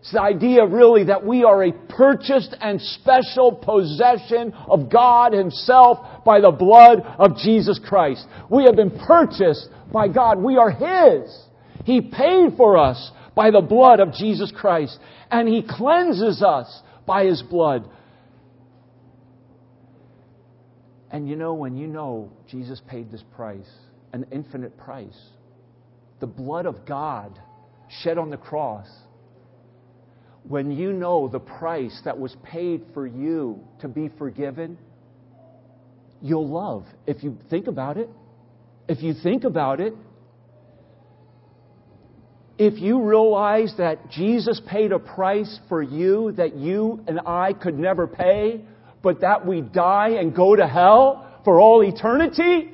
[0.00, 6.24] It's the idea really that we are a purchased and special possession of God Himself
[6.24, 8.26] by the blood of Jesus Christ.
[8.48, 10.38] We have been purchased by God.
[10.38, 11.38] We are His.
[11.84, 14.98] He paid for us by the blood of Jesus Christ.
[15.30, 17.86] And He cleanses us by His blood.
[21.10, 23.70] And you know, when you know Jesus paid this price,
[24.12, 25.18] an infinite price,
[26.20, 27.38] the blood of God
[28.02, 28.86] shed on the cross,
[30.44, 34.78] when you know the price that was paid for you to be forgiven,
[36.22, 36.84] you'll love.
[37.06, 38.08] If you think about it,
[38.88, 39.94] if you think about it,
[42.58, 47.78] if you realize that Jesus paid a price for you that you and I could
[47.78, 48.60] never pay,
[49.02, 52.70] but that we die and go to hell for all eternity,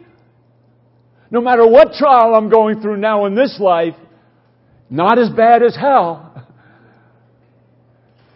[1.31, 3.95] no matter what trial I'm going through now in this life,
[4.91, 6.47] not as bad as hell.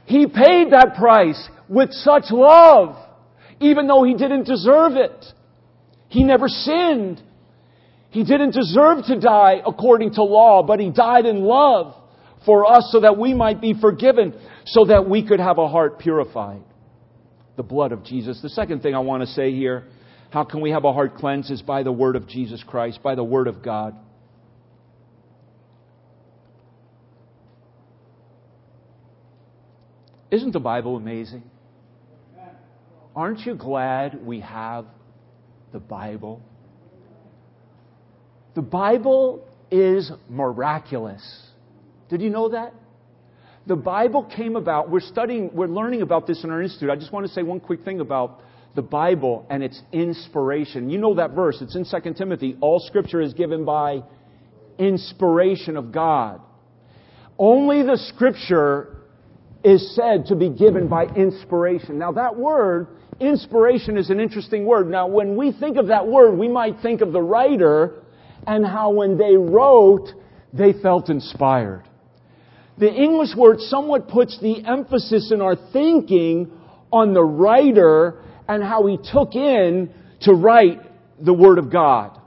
[0.06, 2.96] He paid that price with such love,
[3.60, 5.24] even though he didn't deserve it.
[6.08, 7.22] He never sinned.
[8.10, 11.94] He didn't deserve to die according to law, but he died in love
[12.44, 14.34] for us so that we might be forgiven,
[14.66, 16.62] so that we could have a heart purified.
[17.60, 18.40] The blood of Jesus.
[18.40, 19.84] The second thing I want to say here,
[20.30, 23.14] how can we have a heart cleansed is by the word of Jesus Christ, by
[23.14, 23.94] the word of God.
[30.30, 31.42] Isn't the Bible amazing?
[33.14, 34.86] Aren't you glad we have
[35.70, 36.40] the Bible?
[38.54, 41.22] The Bible is miraculous.
[42.08, 42.72] Did you know that?
[43.66, 46.90] The Bible came about, we're studying, we're learning about this in our institute.
[46.90, 48.40] I just want to say one quick thing about
[48.74, 50.90] the Bible and its inspiration.
[50.90, 52.56] You know that verse, it's in 2 Timothy.
[52.60, 54.02] All scripture is given by
[54.78, 56.40] inspiration of God.
[57.38, 58.96] Only the scripture
[59.62, 61.98] is said to be given by inspiration.
[61.98, 64.88] Now that word, inspiration is an interesting word.
[64.88, 68.02] Now when we think of that word, we might think of the writer
[68.46, 70.08] and how when they wrote,
[70.52, 71.84] they felt inspired.
[72.80, 76.50] The English word somewhat puts the emphasis in our thinking
[76.90, 79.90] on the writer and how he took in
[80.22, 80.80] to write
[81.22, 82.18] the Word of God.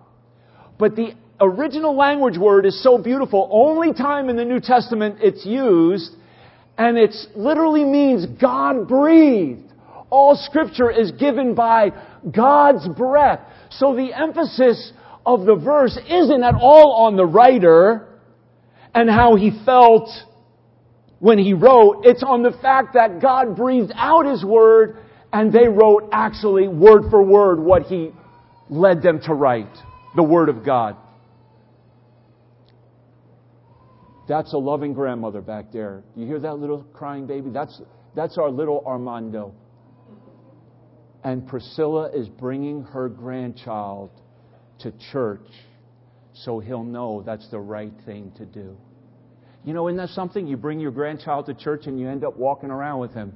[0.77, 3.49] But the original language word is so beautiful.
[3.51, 6.11] Only time in the New Testament it's used
[6.77, 9.71] and it literally means God breathed.
[10.11, 11.89] All scripture is given by
[12.31, 13.39] God's breath.
[13.71, 14.93] So the emphasis
[15.25, 18.07] of the verse isn't at all on the writer
[18.93, 20.09] and how he felt
[21.23, 22.01] when he wrote.
[22.03, 24.97] It's on the fact that God breathed out his word
[25.31, 28.11] and they wrote actually word for word what he
[28.69, 29.73] led them to write.
[30.17, 30.97] The word of God.
[34.27, 36.03] That's a loving grandmother back there.
[36.17, 37.51] You hear that little crying baby?
[37.51, 37.81] That's,
[38.17, 39.55] that's our little Armando.
[41.23, 44.11] And Priscilla is bringing her grandchild
[44.79, 45.47] to church
[46.33, 48.75] so he'll know that's the right thing to do.
[49.65, 50.45] You know, isn't that something?
[50.45, 53.33] You bring your grandchild to church and you end up walking around with him.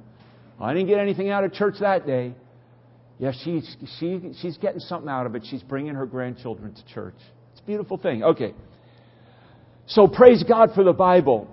[0.60, 2.34] I didn't get anything out of church that day.
[3.18, 3.62] Yeah, she,
[3.98, 5.44] she, she's getting something out of it.
[5.48, 7.16] She's bringing her grandchildren to church.
[7.52, 8.22] It's a beautiful thing.
[8.22, 8.54] Okay.
[9.86, 11.48] So praise God for the Bible.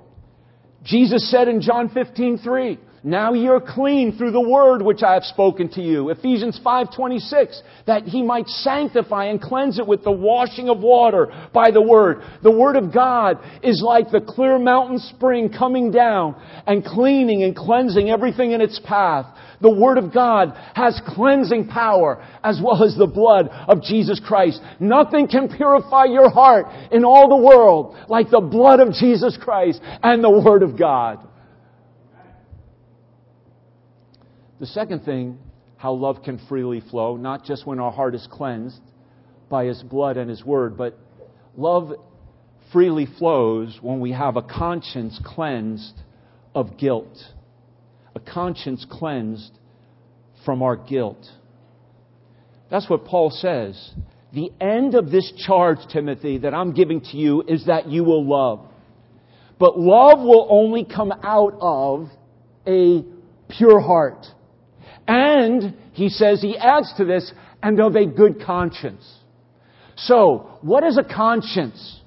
[0.83, 5.25] Jesus said in John 15, 3, now you're clean through the word which I have
[5.25, 6.09] spoken to you.
[6.09, 11.69] Ephesians 5:26 that he might sanctify and cleanse it with the washing of water by
[11.69, 12.23] the word.
[12.41, 16.33] The word of God is like the clear mountain spring coming down
[16.65, 19.27] and cleaning and cleansing everything in its path.
[19.61, 24.61] The Word of God has cleansing power as well as the blood of Jesus Christ.
[24.79, 29.79] Nothing can purify your heart in all the world like the blood of Jesus Christ
[30.03, 31.19] and the Word of God.
[34.59, 35.37] The second thing,
[35.77, 38.79] how love can freely flow, not just when our heart is cleansed
[39.49, 40.97] by His blood and His Word, but
[41.57, 41.93] love
[42.71, 45.95] freely flows when we have a conscience cleansed
[46.53, 47.17] of guilt.
[48.15, 49.51] A conscience cleansed
[50.45, 51.25] from our guilt.
[52.71, 53.91] That's what Paul says.
[54.33, 58.25] The end of this charge, Timothy, that I'm giving to you is that you will
[58.25, 58.67] love.
[59.59, 62.09] But love will only come out of
[62.67, 63.03] a
[63.49, 64.25] pure heart.
[65.07, 69.05] And, he says, he adds to this, and of a good conscience.
[69.97, 72.01] So, what is a conscience?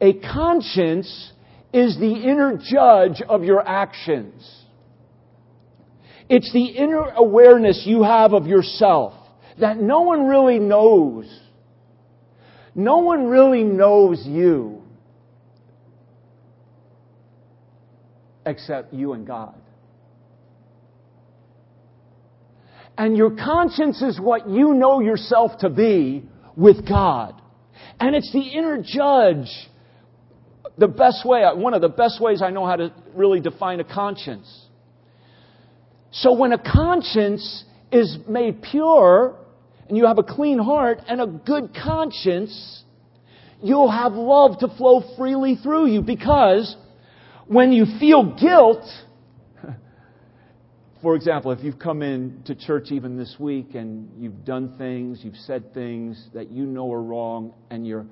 [0.00, 1.32] A conscience
[1.72, 4.64] is the inner judge of your actions.
[6.28, 9.12] It's the inner awareness you have of yourself
[9.60, 11.26] that no one really knows.
[12.74, 14.82] No one really knows you
[18.46, 19.54] except you and God.
[22.96, 26.24] And your conscience is what you know yourself to be
[26.56, 27.40] with God.
[27.98, 29.50] And it's the inner judge.
[30.76, 33.84] The best way, one of the best ways I know how to really define a
[33.84, 34.66] conscience.
[36.10, 39.36] So when a conscience is made pure,
[39.88, 42.84] and you have a clean heart and a good conscience,
[43.62, 46.76] you'll have love to flow freely through you because
[47.46, 48.84] when you feel guilt,
[51.04, 55.20] for example, if you've come in to church even this week and you've done things,
[55.22, 58.06] you've said things that you know are wrong, and you're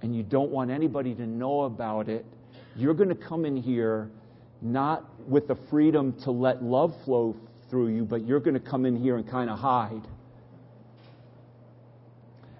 [0.00, 2.24] and you don't want anybody to know about it,
[2.74, 4.08] you're going to come in here
[4.62, 7.36] not with the freedom to let love flow
[7.68, 10.08] through you, but you're going to come in here and kind of hide.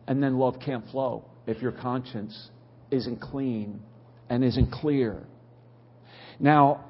[0.07, 2.51] And then love can't flow if your conscience
[2.91, 3.81] isn't clean
[4.29, 5.23] and isn't clear.
[6.39, 6.85] Now,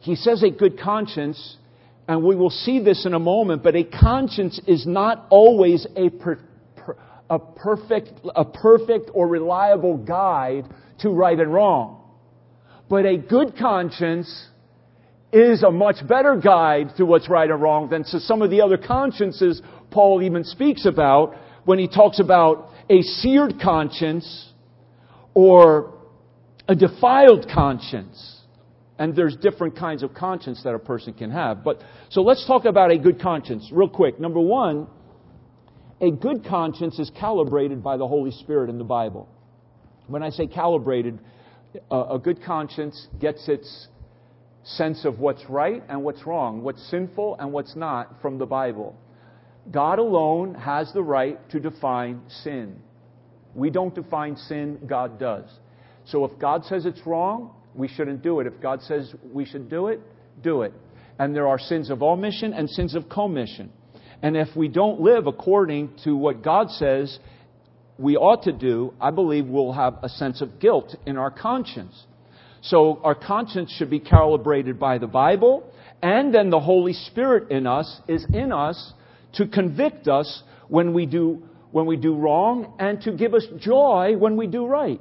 [0.00, 1.56] he says a good conscience
[2.08, 6.10] and we will see this in a moment, but a conscience is not always a,
[6.10, 6.38] per,
[6.76, 6.96] per,
[7.30, 10.64] a, perfect, a perfect or reliable guide
[11.00, 12.00] to right and wrong.
[12.88, 14.48] But a good conscience
[15.32, 18.60] is a much better guide to what's right and wrong than to some of the
[18.60, 21.34] other consciences Paul even speaks about
[21.64, 24.52] when he talks about a seared conscience
[25.34, 25.94] or
[26.68, 28.40] a defiled conscience.
[28.98, 31.64] And there's different kinds of conscience that a person can have.
[31.64, 34.20] But so let's talk about a good conscience real quick.
[34.20, 34.86] Number one,
[36.00, 39.28] a good conscience is calibrated by the Holy Spirit in the Bible.
[40.08, 41.18] When I say calibrated,
[41.90, 43.88] a good conscience gets its
[44.64, 48.96] sense of what's right and what's wrong, what's sinful and what's not from the Bible.
[49.70, 52.80] God alone has the right to define sin.
[53.54, 55.44] We don't define sin, God does.
[56.04, 58.46] So if God says it's wrong, we shouldn't do it.
[58.46, 60.00] If God says we should do it,
[60.42, 60.72] do it.
[61.18, 63.70] And there are sins of omission and sins of commission.
[64.22, 67.18] And if we don't live according to what God says
[67.98, 72.06] we ought to do, I believe we'll have a sense of guilt in our conscience.
[72.62, 75.68] So our conscience should be calibrated by the Bible,
[76.00, 78.92] and then the Holy Spirit in us is in us
[79.34, 84.14] to convict us when we do when we do wrong and to give us joy
[84.18, 85.00] when we do right.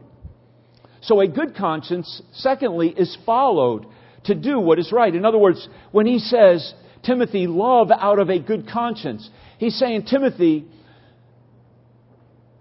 [1.01, 3.87] So a good conscience, secondly, is followed
[4.25, 5.13] to do what is right.
[5.13, 10.05] In other words, when he says, Timothy, love out of a good conscience, he's saying,
[10.05, 10.65] Timothy,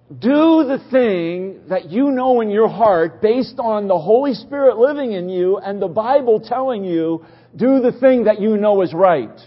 [0.08, 5.12] do the thing that you know in your heart based on the Holy Spirit living
[5.12, 7.24] in you and the Bible telling you,
[7.54, 9.38] do the thing that you know is right.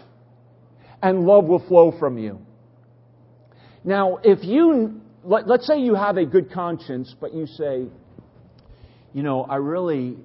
[1.01, 2.39] And love will flow from you.
[3.83, 7.87] Now, if you, let, us say you have a good conscience, but you say,
[9.13, 10.17] you know, I really,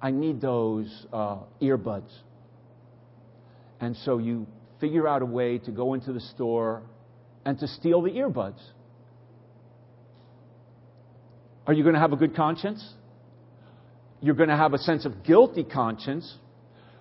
[0.00, 2.10] I need those uh, earbuds.
[3.80, 4.46] And so you
[4.80, 6.82] figure out a way to go into the store
[7.44, 8.60] and to steal the earbuds.
[11.66, 12.86] Are you going to have a good conscience?
[14.20, 16.34] You're going to have a sense of guilty conscience.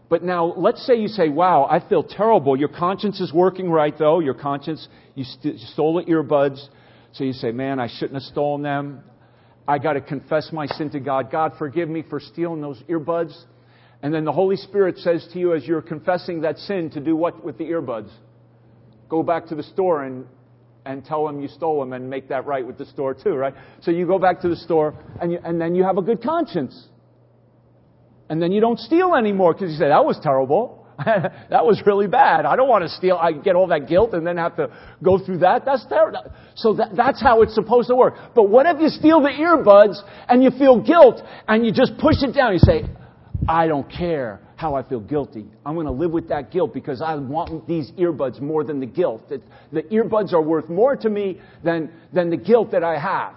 [0.09, 2.57] But now, let's say you say, wow, I feel terrible.
[2.57, 4.19] Your conscience is working right, though.
[4.19, 6.65] Your conscience, you, st- you stole the earbuds.
[7.13, 9.03] So you say, man, I shouldn't have stolen them.
[9.67, 11.31] I got to confess my sin to God.
[11.31, 13.33] God, forgive me for stealing those earbuds.
[14.01, 17.15] And then the Holy Spirit says to you as you're confessing that sin to do
[17.15, 18.11] what with the earbuds?
[19.07, 20.25] Go back to the store and,
[20.85, 23.53] and tell them you stole them and make that right with the store too, right?
[23.81, 26.21] So you go back to the store and, you, and then you have a good
[26.21, 26.87] conscience.
[28.29, 30.82] And then you don't steal anymore because you say, that was terrible.
[31.05, 32.45] that was really bad.
[32.45, 33.17] I don't want to steal.
[33.17, 34.69] I get all that guilt and then have to
[35.01, 35.65] go through that.
[35.65, 36.31] That's terrible.
[36.55, 38.15] So that, that's how it's supposed to work.
[38.35, 42.17] But what if you steal the earbuds and you feel guilt and you just push
[42.21, 42.53] it down?
[42.53, 42.83] You say,
[43.47, 45.45] I don't care how I feel guilty.
[45.65, 48.85] I'm going to live with that guilt because I want these earbuds more than the
[48.85, 49.29] guilt.
[49.29, 53.33] The earbuds are worth more to me than, than the guilt that I have.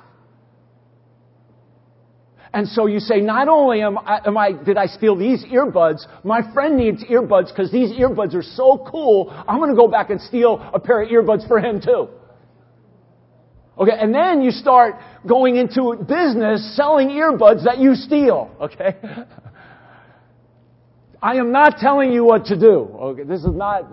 [2.56, 6.06] And so you say, not only am I, am I, did I steal these earbuds,
[6.24, 10.08] my friend needs earbuds because these earbuds are so cool, I'm going to go back
[10.08, 12.08] and steal a pair of earbuds for him too.
[13.78, 14.94] Okay, and then you start
[15.28, 18.50] going into business selling earbuds that you steal.
[18.58, 18.96] Okay?
[21.22, 22.88] I am not telling you what to do.
[22.98, 23.84] Okay, this is not,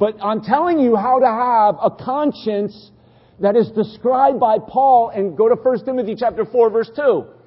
[0.00, 2.90] but I'm telling you how to have a conscience
[3.38, 7.37] that is described by Paul and go to 1 Timothy chapter 4 verse 2.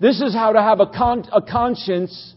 [0.00, 2.34] This is how to have a, con- a conscience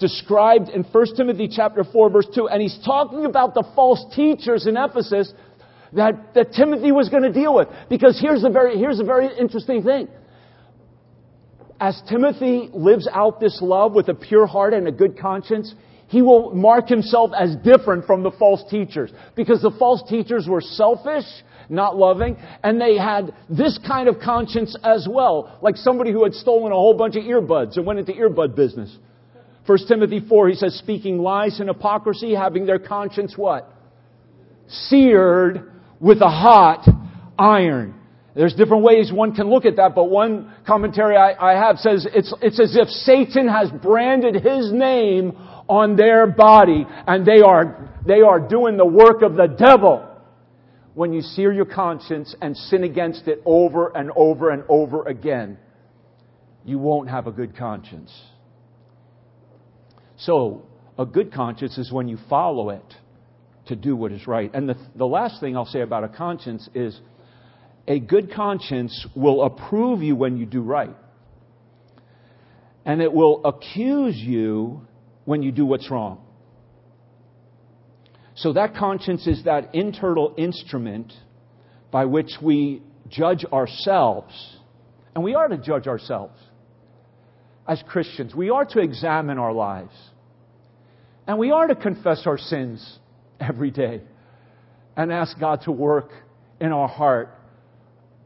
[0.00, 2.48] described in 1 Timothy chapter 4 verse 2.
[2.48, 5.32] And he's talking about the false teachers in Ephesus
[5.92, 7.68] that, that Timothy was going to deal with.
[7.88, 10.08] Because here's a very, here's a very interesting thing.
[11.78, 15.72] As Timothy lives out this love with a pure heart and a good conscience,
[16.08, 19.12] he will mark himself as different from the false teachers.
[19.36, 21.24] Because the false teachers were selfish,
[21.68, 26.34] not loving, and they had this kind of conscience as well, like somebody who had
[26.34, 28.96] stolen a whole bunch of earbuds and went into earbud business.
[29.66, 33.70] 1 Timothy 4, he says, speaking lies and hypocrisy, having their conscience what?
[34.68, 36.86] Seared with a hot
[37.38, 37.94] iron.
[38.34, 42.06] There's different ways one can look at that, but one commentary I, I have says
[42.12, 45.32] it's, it's as if Satan has branded his name
[45.68, 50.13] on their body and they are, they are doing the work of the devil
[50.94, 55.58] when you sear your conscience and sin against it over and over and over again,
[56.64, 58.12] you won't have a good conscience.
[60.16, 60.66] So,
[60.96, 62.94] a good conscience is when you follow it
[63.66, 64.50] to do what is right.
[64.54, 66.98] And the, the last thing I'll say about a conscience is
[67.88, 70.96] a good conscience will approve you when you do right.
[72.84, 74.86] And it will accuse you
[75.24, 76.23] when you do what's wrong.
[78.34, 81.12] So that conscience is that internal instrument
[81.90, 84.34] by which we judge ourselves.
[85.14, 86.38] And we are to judge ourselves
[87.68, 88.34] as Christians.
[88.34, 89.94] We are to examine our lives.
[91.26, 92.98] And we are to confess our sins
[93.40, 94.02] every day
[94.96, 96.10] and ask God to work
[96.60, 97.30] in our heart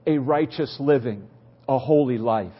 [0.06, 1.26] a righteous living,
[1.68, 2.52] a holy life.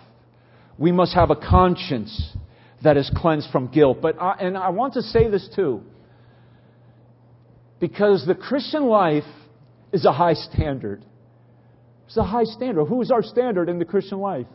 [0.77, 2.37] We must have a conscience
[2.85, 3.99] that is cleansed from guilt.
[4.01, 5.83] But I, and I want to say this too.
[7.81, 9.25] Because the Christian life
[9.93, 11.05] is a high standard.
[12.07, 12.87] It's a high standard.
[12.87, 14.47] Who is our standard in the Christian life?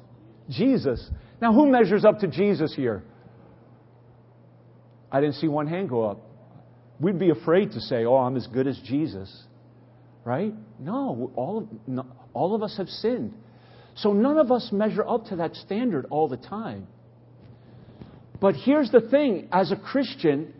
[0.49, 1.09] Jesus.
[1.41, 3.03] Now, who measures up to Jesus here?
[5.11, 6.19] I didn't see one hand go up.
[6.99, 9.43] We'd be afraid to say, oh, I'm as good as Jesus.
[10.25, 10.53] Right?
[10.79, 13.33] No, all of, all of us have sinned.
[13.95, 16.87] So none of us measure up to that standard all the time.
[18.41, 20.53] But here's the thing as a Christian,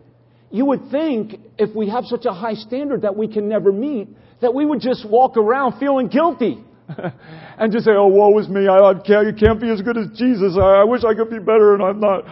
[0.54, 4.06] you would think if we have such a high standard that we can never meet,
[4.40, 6.62] that we would just walk around feeling guilty.
[7.58, 8.68] and just say, oh, woe is me.
[8.68, 10.56] I, I can't, you can't be as good as Jesus.
[10.56, 12.22] I, I wish I could be better and I'm not.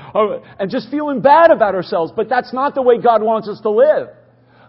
[0.60, 2.12] and just feeling bad about ourselves.
[2.14, 4.10] But that's not the way God wants us to live.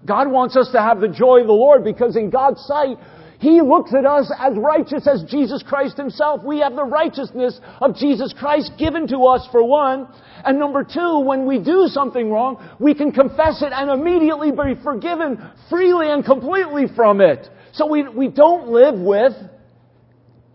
[0.04, 2.98] God wants us to have the joy of the Lord because in God's sight,
[3.44, 6.46] He looks at us as righteous as Jesus Christ Himself.
[6.46, 10.08] We have the righteousness of Jesus Christ given to us for one.
[10.46, 14.82] And number two, when we do something wrong, we can confess it and immediately be
[14.82, 17.50] forgiven freely and completely from it.
[17.74, 19.34] So we, we don't live with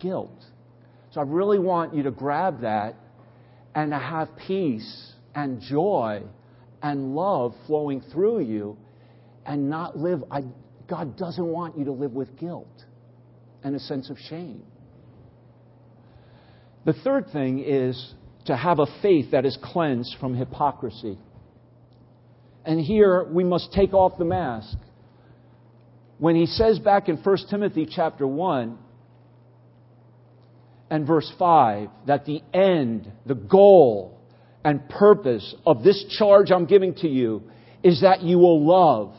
[0.00, 0.42] guilt.
[1.10, 2.94] So I really want you to grab that
[3.74, 6.22] and to have peace and joy
[6.82, 8.78] and love flowing through you
[9.44, 10.24] and not live.
[10.30, 10.44] I,
[10.88, 12.77] God doesn't want you to live with guilt
[13.62, 14.62] and a sense of shame.
[16.84, 18.14] The third thing is
[18.46, 21.18] to have a faith that is cleansed from hypocrisy.
[22.64, 24.76] And here we must take off the mask.
[26.18, 28.78] When he says back in 1 Timothy chapter 1
[30.90, 34.18] and verse 5 that the end, the goal,
[34.64, 37.42] and purpose of this charge I'm giving to you
[37.82, 39.14] is that you will love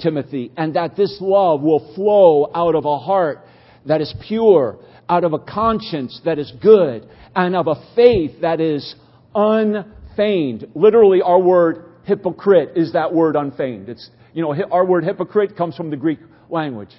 [0.00, 3.44] Timothy and that this love will flow out of a heart
[3.86, 4.78] that is pure
[5.08, 8.94] out of a conscience that is good and of a faith that is
[9.34, 10.68] unfeigned.
[10.74, 13.88] Literally, our word hypocrite is that word unfeigned.
[13.88, 16.18] It's, you know, our word hypocrite comes from the Greek
[16.48, 16.90] language.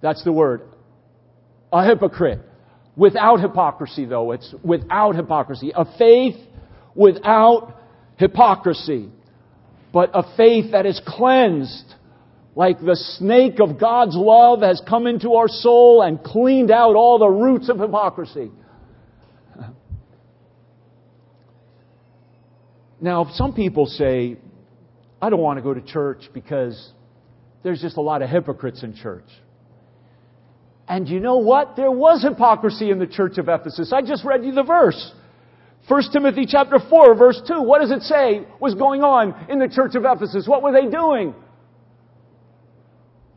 [0.00, 0.62] That's the word.
[1.72, 2.40] A hypocrite.
[2.96, 4.32] Without hypocrisy, though.
[4.32, 5.72] It's without hypocrisy.
[5.74, 6.36] A faith
[6.94, 7.80] without
[8.16, 9.08] hypocrisy.
[9.92, 11.94] But a faith that is cleansed
[12.54, 17.18] like the snake of God's love has come into our soul and cleaned out all
[17.18, 18.50] the roots of hypocrisy.
[23.00, 24.36] Now, some people say,
[25.20, 26.92] I don't want to go to church because
[27.64, 29.26] there's just a lot of hypocrites in church.
[30.86, 31.74] And you know what?
[31.74, 33.92] There was hypocrisy in the church of Ephesus.
[33.92, 35.12] I just read you the verse.
[35.88, 37.62] 1 Timothy chapter 4 verse 2.
[37.62, 40.46] What does it say was going on in the church of Ephesus?
[40.46, 41.34] What were they doing?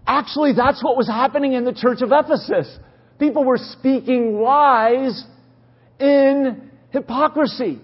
[0.08, 2.80] Actually, that's what was happening in the church of Ephesus.
[3.18, 5.24] People were speaking lies
[6.00, 7.80] in hypocrisy.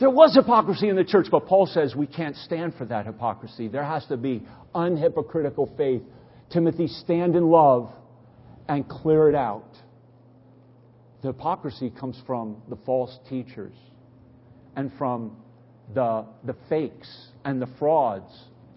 [0.00, 3.68] There was hypocrisy in the church, but Paul says we can't stand for that hypocrisy.
[3.68, 4.42] There has to be
[4.74, 6.02] unhypocritical faith.
[6.50, 7.90] Timothy, stand in love
[8.68, 9.68] and clear it out.
[11.22, 13.74] The hypocrisy comes from the false teachers
[14.74, 15.36] and from
[15.94, 18.32] the, the fakes and the frauds.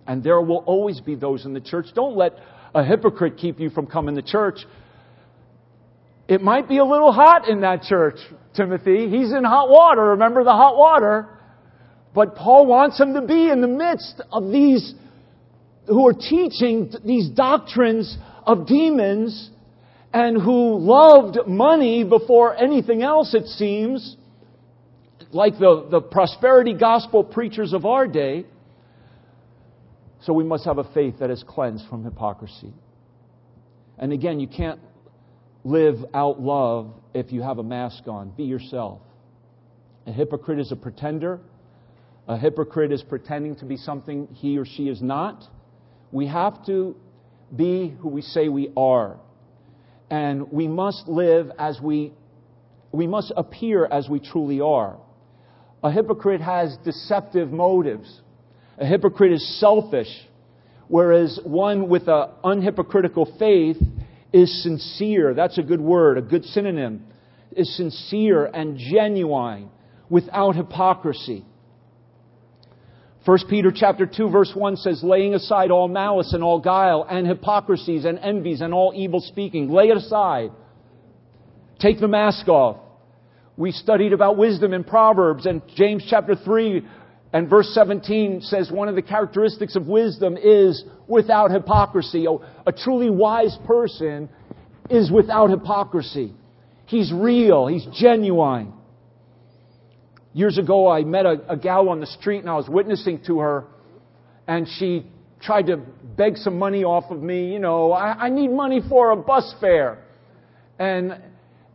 [0.07, 1.87] And there will always be those in the church.
[1.95, 2.33] Don't let
[2.73, 4.59] a hypocrite keep you from coming to church.
[6.27, 8.17] It might be a little hot in that church,
[8.55, 9.09] Timothy.
[9.09, 10.03] He's in hot water.
[10.11, 11.29] Remember the hot water?
[12.13, 14.93] But Paul wants him to be in the midst of these
[15.87, 19.51] who are teaching these doctrines of demons
[20.13, 24.15] and who loved money before anything else, it seems,
[25.31, 28.45] like the, the prosperity gospel preachers of our day.
[30.25, 32.73] So we must have a faith that is cleansed from hypocrisy.
[33.99, 34.79] And again, you can't
[35.63, 38.31] live out love if you have a mask on.
[38.31, 39.01] Be yourself.
[40.07, 41.39] A hypocrite is a pretender.
[42.27, 45.43] A hypocrite is pretending to be something he or she is not.
[46.11, 46.95] We have to
[47.55, 49.17] be who we say we are.
[50.09, 52.13] And we must live as we,
[52.91, 54.97] we must appear as we truly are.
[55.83, 58.21] A hypocrite has deceptive motives.
[58.77, 60.09] A hypocrite is selfish,
[60.87, 63.77] whereas one with an unhypocritical faith
[64.33, 65.33] is sincere.
[65.33, 67.05] That's a good word, a good synonym.
[67.55, 69.69] Is sincere and genuine
[70.09, 71.45] without hypocrisy.
[73.23, 77.25] 1 Peter chapter 2 verse 1 says, laying aside all malice and all guile and
[77.25, 79.69] hypocrisies and envies and all evil speaking.
[79.69, 80.51] Lay it aside.
[81.79, 82.77] Take the mask off.
[83.57, 86.85] We studied about wisdom in Proverbs and James chapter 3
[87.33, 92.25] and verse 17 says one of the characteristics of wisdom is without hypocrisy.
[92.65, 94.29] A, truly wise person
[94.89, 96.33] is without hypocrisy.
[96.85, 97.67] He's real.
[97.67, 98.73] He's genuine.
[100.33, 103.39] Years ago, I met a, a gal on the street and I was witnessing to
[103.39, 103.65] her
[104.47, 105.05] and she
[105.41, 105.77] tried to
[106.17, 107.51] beg some money off of me.
[107.51, 110.03] You know, I, I need money for a bus fare.
[110.79, 111.19] And,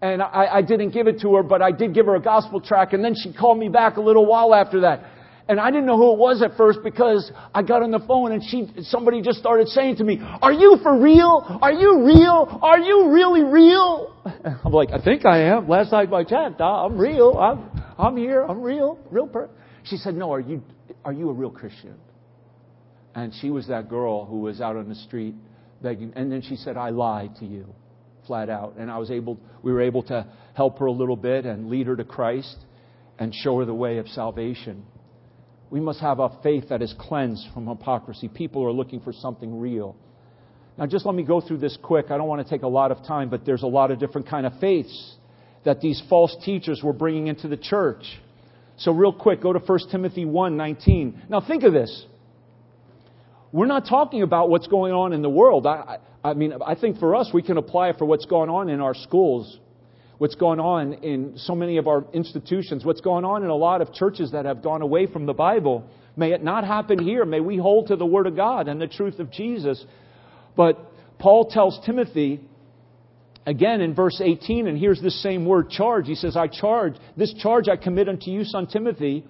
[0.02, 2.60] and I, I didn't give it to her, but I did give her a gospel
[2.60, 2.92] track.
[2.92, 5.04] And then she called me back a little while after that.
[5.50, 8.30] And I didn't know who it was at first because I got on the phone
[8.30, 11.58] and she, somebody just started saying to me, are you for real?
[11.60, 12.60] Are you real?
[12.62, 14.14] Are you really real?
[14.64, 15.68] I'm like, I think I am.
[15.68, 16.60] Last night I checked.
[16.60, 17.36] I'm real.
[17.36, 18.44] I'm, I'm here.
[18.44, 18.96] I'm real.
[19.10, 19.52] Real person.
[19.82, 20.62] She said, no, are you,
[21.04, 21.96] are you a real Christian?
[23.16, 25.34] And she was that girl who was out on the street
[25.82, 26.12] begging.
[26.14, 27.66] And then she said, I lied to you
[28.24, 28.76] flat out.
[28.78, 31.88] And I was able, we were able to help her a little bit and lead
[31.88, 32.56] her to Christ
[33.18, 34.84] and show her the way of salvation.
[35.70, 38.28] We must have a faith that is cleansed from hypocrisy.
[38.28, 39.96] People are looking for something real.
[40.76, 42.06] Now, just let me go through this quick.
[42.10, 44.28] I don't want to take a lot of time, but there's a lot of different
[44.28, 45.14] kind of faiths
[45.64, 48.02] that these false teachers were bringing into the church.
[48.78, 51.22] So, real quick, go to 1 Timothy 1 19.
[51.28, 52.04] Now, think of this.
[53.52, 55.66] We're not talking about what's going on in the world.
[55.66, 58.48] I, I, I mean, I think for us, we can apply it for what's going
[58.48, 59.58] on in our schools
[60.20, 63.80] what's going on in so many of our institutions, what's going on in a lot
[63.80, 65.82] of churches that have gone away from the Bible.
[66.14, 67.24] May it not happen here.
[67.24, 69.82] May we hold to the Word of God and the truth of Jesus.
[70.54, 70.78] But
[71.18, 72.38] Paul tells Timothy,
[73.46, 76.06] again in verse 18, and here's this same word charge.
[76.06, 79.24] He says, I charge, this charge I commit unto you, son Timothy.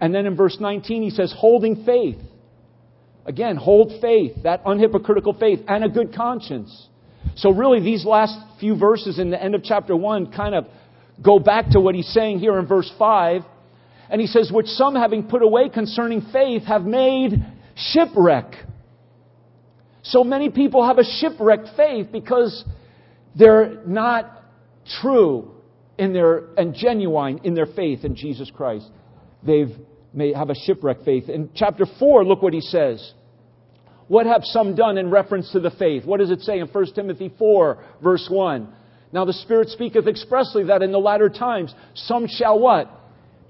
[0.00, 2.20] And then in verse 19, he says, holding faith.
[3.26, 6.90] Again, hold faith, that unhypocritical faith, and a good conscience.
[7.36, 10.66] So, really, these last few verses in the end of chapter 1 kind of
[11.22, 13.42] go back to what he's saying here in verse 5.
[14.10, 17.32] And he says, Which some, having put away concerning faith, have made
[17.74, 18.54] shipwreck.
[20.02, 22.64] So many people have a shipwrecked faith because
[23.34, 24.42] they're not
[25.00, 25.52] true
[25.96, 28.90] in their, and genuine in their faith in Jesus Christ.
[29.42, 29.70] they've
[30.14, 31.28] may have a shipwreck faith.
[31.28, 33.12] In chapter 4, look what he says.
[34.08, 36.04] What have some done in reference to the faith?
[36.04, 38.68] What does it say in 1 Timothy 4, verse 1?
[39.12, 42.90] Now the Spirit speaketh expressly that in the latter times some shall what?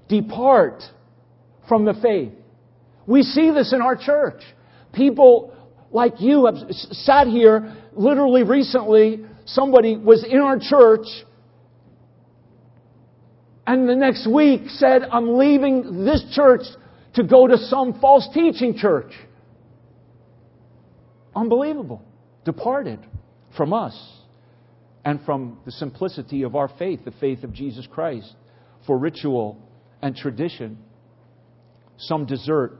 [0.09, 0.83] Depart
[1.67, 2.33] from the faith.
[3.07, 4.41] We see this in our church.
[4.93, 5.53] People
[5.91, 9.25] like you have sat here literally recently.
[9.45, 11.07] Somebody was in our church
[13.65, 16.63] and the next week said, I'm leaving this church
[17.15, 19.11] to go to some false teaching church.
[21.35, 22.01] Unbelievable.
[22.45, 22.99] Departed
[23.55, 23.95] from us
[25.05, 28.33] and from the simplicity of our faith, the faith of Jesus Christ,
[28.85, 29.57] for ritual
[30.01, 30.77] and tradition.
[31.97, 32.77] Some desert.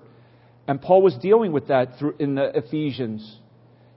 [0.68, 3.40] And Paul was dealing with that through, in the Ephesians.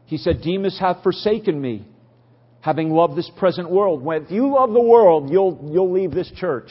[0.06, 1.86] He said, Demas hath forsaken me
[2.60, 4.02] having loved this present world.
[4.02, 6.68] When, if you love the world, you'll, you'll leave this church.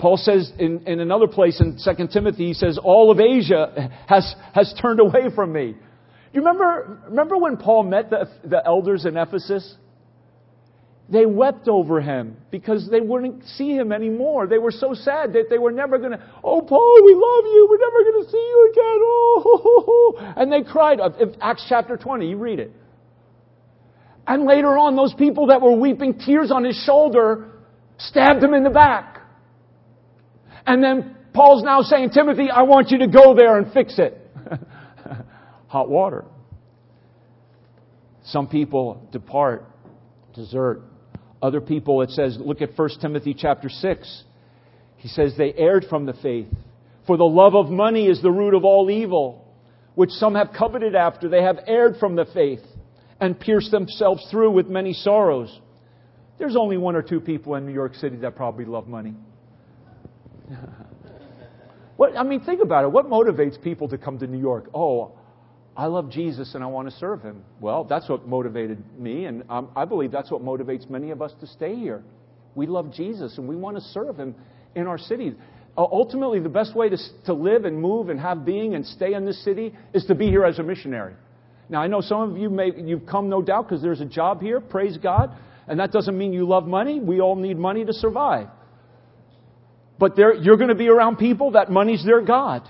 [0.00, 4.34] Paul says in, in another place in 2 Timothy, he says, All of Asia has,
[4.54, 5.74] has turned away from me.
[6.32, 9.74] You remember, remember when Paul met the, the elders in Ephesus?
[11.10, 14.46] They wept over him because they wouldn't see him anymore.
[14.46, 17.66] They were so sad that they were never going to, oh, Paul, we love you.
[17.68, 18.98] We're never going to see you again.
[19.02, 20.98] Oh, and they cried.
[21.40, 22.72] Acts chapter 20, you read it.
[24.26, 27.50] And later on, those people that were weeping tears on his shoulder
[27.98, 29.19] stabbed him in the back.
[30.70, 34.16] And then Paul's now saying, Timothy, I want you to go there and fix it.
[35.66, 36.24] Hot water.
[38.26, 39.64] Some people depart,
[40.32, 40.82] desert.
[41.42, 44.24] Other people, it says, look at 1 Timothy chapter 6.
[44.98, 46.46] He says they erred from the faith.
[47.04, 49.52] For the love of money is the root of all evil,
[49.96, 51.28] which some have coveted after.
[51.28, 52.62] They have erred from the faith
[53.18, 55.58] and pierced themselves through with many sorrows.
[56.38, 59.16] There's only one or two people in New York City that probably love money.
[61.96, 62.92] what, I mean, think about it.
[62.92, 64.70] What motivates people to come to New York?
[64.74, 65.12] Oh,
[65.76, 67.44] I love Jesus and I want to serve him.
[67.60, 71.32] Well, that's what motivated me, and um, I believe that's what motivates many of us
[71.40, 72.02] to stay here.
[72.54, 74.34] We love Jesus and we want to serve him
[74.74, 75.34] in our city.
[75.78, 76.96] Uh, ultimately, the best way to,
[77.26, 80.26] to live and move and have being and stay in this city is to be
[80.26, 81.14] here as a missionary.
[81.68, 84.42] Now, I know some of you may, you've come no doubt because there's a job
[84.42, 85.30] here, praise God,
[85.68, 86.98] and that doesn't mean you love money.
[86.98, 88.48] We all need money to survive.
[90.00, 92.66] But you're going to be around people that money's their God.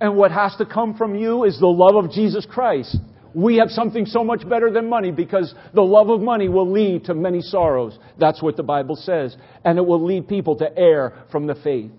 [0.00, 2.96] And what has to come from you is the love of Jesus Christ.
[3.34, 7.04] We have something so much better than money because the love of money will lead
[7.04, 7.98] to many sorrows.
[8.18, 9.36] That's what the Bible says.
[9.64, 11.90] And it will lead people to err from the faith.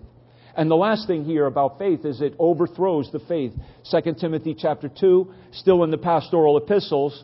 [0.56, 3.52] And the last thing here about faith is it overthrows the faith.
[3.90, 7.22] 2 Timothy chapter 2, still in the pastoral epistles,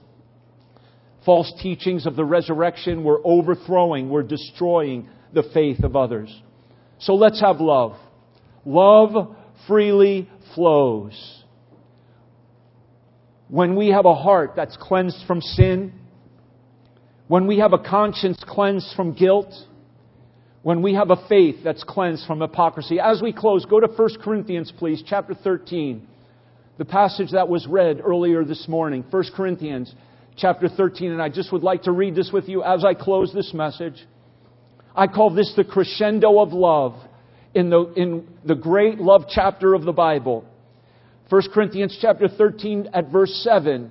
[1.24, 6.32] false teachings of the resurrection were overthrowing, were destroying the faith of others.
[7.03, 7.96] So let's have love.
[8.64, 9.36] Love
[9.66, 11.42] freely flows.
[13.48, 15.92] When we have a heart that's cleansed from sin,
[17.26, 19.53] when we have a conscience cleansed from guilt,
[20.62, 23.00] when we have a faith that's cleansed from hypocrisy.
[23.00, 26.07] As we close, go to 1 Corinthians, please, chapter 13.
[26.78, 29.92] The passage that was read earlier this morning, 1 Corinthians
[30.36, 33.32] chapter 13, and I just would like to read this with you as I close
[33.34, 34.07] this message.
[34.95, 36.95] I call this the crescendo of love
[37.55, 40.45] in the, in the great love chapter of the Bible.
[41.28, 43.90] 1 Corinthians chapter 13 at verse 7,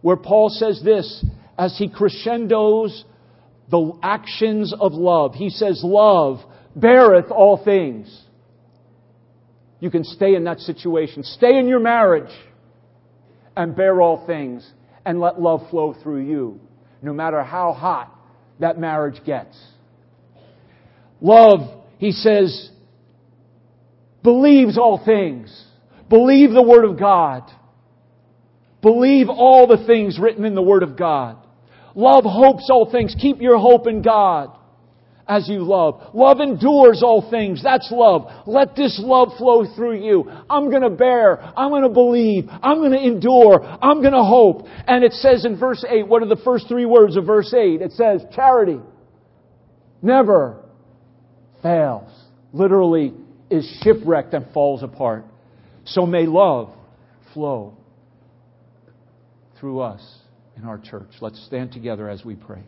[0.00, 1.24] where Paul says this
[1.58, 3.04] as he crescendos
[3.70, 5.34] the actions of love.
[5.34, 6.38] He says, Love
[6.76, 8.22] beareth all things.
[9.80, 11.24] You can stay in that situation.
[11.24, 12.32] Stay in your marriage
[13.56, 14.68] and bear all things
[15.04, 16.60] and let love flow through you,
[17.02, 18.16] no matter how hot
[18.60, 19.58] that marriage gets.
[21.22, 22.70] Love, he says,
[24.24, 25.66] believes all things.
[26.10, 27.44] Believe the Word of God.
[28.82, 31.36] Believe all the things written in the Word of God.
[31.94, 33.14] Love hopes all things.
[33.20, 34.58] Keep your hope in God
[35.28, 36.10] as you love.
[36.12, 37.62] Love endures all things.
[37.62, 38.26] That's love.
[38.44, 40.28] Let this love flow through you.
[40.50, 41.40] I'm going to bear.
[41.56, 42.48] I'm going to believe.
[42.50, 43.62] I'm going to endure.
[43.62, 44.66] I'm going to hope.
[44.88, 47.80] And it says in verse 8, what are the first three words of verse 8?
[47.80, 48.80] It says, charity
[50.02, 50.61] never
[51.62, 52.10] fails.
[52.52, 53.12] Literally
[53.50, 55.24] is shipwrecked and falls apart.
[55.84, 56.70] So may love
[57.32, 57.76] flow
[59.58, 60.02] through us
[60.56, 61.10] in our church.
[61.20, 62.62] Let's stand together as we pray.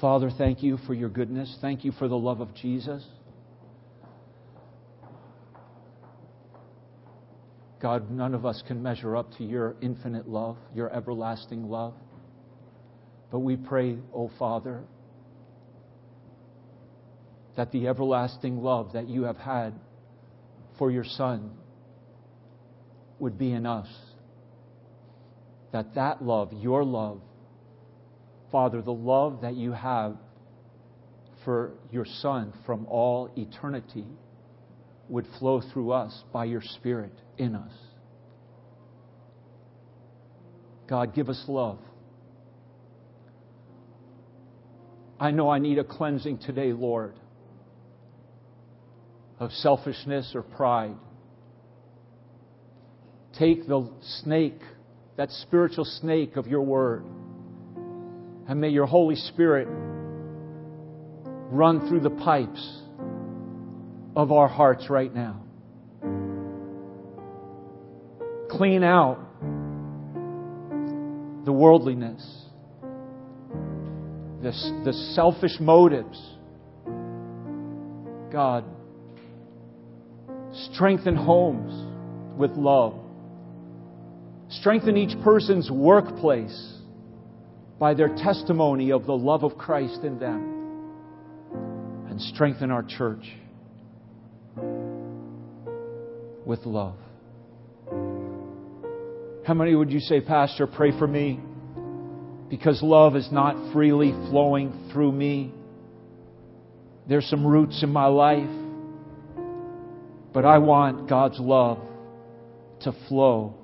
[0.00, 1.58] Father, thank you for your goodness.
[1.60, 3.04] Thank you for the love of Jesus.
[7.80, 11.94] God, none of us can measure up to your infinite love, your everlasting love.
[13.30, 14.82] But we pray, O oh Father,
[17.56, 19.74] that the everlasting love that you have had
[20.78, 21.52] for your Son
[23.18, 23.88] would be in us.
[25.72, 27.20] That that love, your love,
[28.50, 30.16] Father, the love that you have
[31.44, 34.06] for your Son from all eternity
[35.08, 37.72] would flow through us by your Spirit in us.
[40.88, 41.78] God, give us love.
[45.20, 47.14] I know I need a cleansing today, Lord,
[49.38, 50.94] of selfishness or pride.
[53.38, 53.90] Take the
[54.22, 54.60] snake,
[55.16, 57.04] that spiritual snake of your word,
[58.48, 59.68] and may your Holy Spirit
[61.50, 62.82] run through the pipes
[64.18, 65.40] of our hearts right now.
[68.50, 69.20] Clean out
[71.44, 72.20] the worldliness,
[74.42, 74.50] the,
[74.84, 76.20] the selfish motives.
[78.32, 78.64] God,
[80.72, 82.98] strengthen homes with love.
[84.48, 86.74] Strengthen each person's workplace
[87.78, 90.56] by their testimony of the love of Christ in them.
[92.10, 93.24] And strengthen our church
[96.48, 96.96] with love.
[99.46, 101.40] How many would you say, Pastor, pray for me?
[102.48, 105.52] Because love is not freely flowing through me.
[107.06, 108.48] There's some roots in my life.
[110.32, 111.78] But I want God's love
[112.80, 113.54] to flow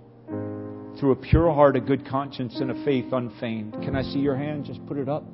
[1.01, 3.73] through a pure heart, a good conscience, and a faith unfeigned.
[3.83, 4.67] Can I see your hand?
[4.67, 5.25] Just put it up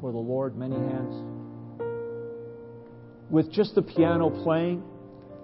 [0.00, 0.56] for the Lord.
[0.56, 1.80] Many hands.
[3.30, 4.82] With just the piano playing,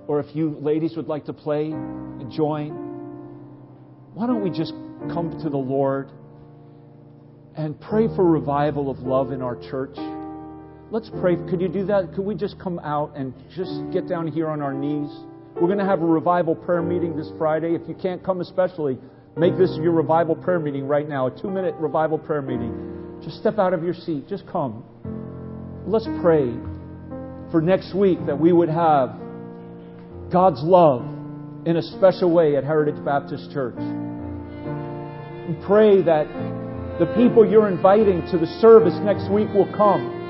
[0.06, 2.70] or if you ladies would like to play and join,
[4.14, 4.72] why don't we just
[5.12, 6.10] come to the Lord
[7.56, 9.96] and pray for revival of love in our church?
[10.90, 11.36] Let's pray.
[11.50, 12.12] Could you do that?
[12.14, 15.10] Could we just come out and just get down here on our knees?
[15.54, 17.74] We're going to have a revival prayer meeting this Friday.
[17.74, 18.98] If you can't come, especially,
[19.36, 23.20] make this your revival prayer meeting right now, a two minute revival prayer meeting.
[23.22, 24.28] Just step out of your seat.
[24.28, 24.84] Just come.
[25.86, 26.52] Let's pray
[27.50, 29.23] for next week that we would have
[30.30, 31.02] God's love
[31.66, 33.76] in a special way at Heritage Baptist Church.
[35.48, 36.26] We pray that
[36.98, 40.22] the people you're inviting to the service next week will come.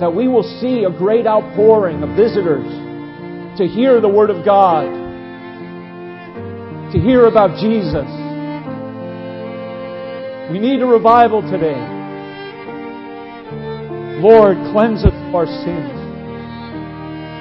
[0.00, 2.66] That we will see a great outpouring of visitors
[3.58, 4.86] to hear the Word of God,
[6.92, 8.08] to hear about Jesus.
[10.50, 11.78] We need a revival today.
[14.20, 15.97] Lord, cleanse us of our sins.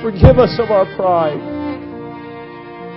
[0.02, 1.42] Forgive us of our pride.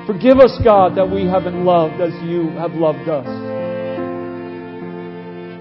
[0.06, 3.24] Forgive us, God, that we haven't loved as you have loved us.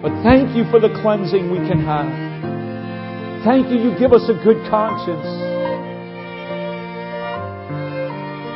[0.02, 2.12] But thank you for the cleansing we can have.
[3.46, 5.28] Thank you, you give us a good conscience.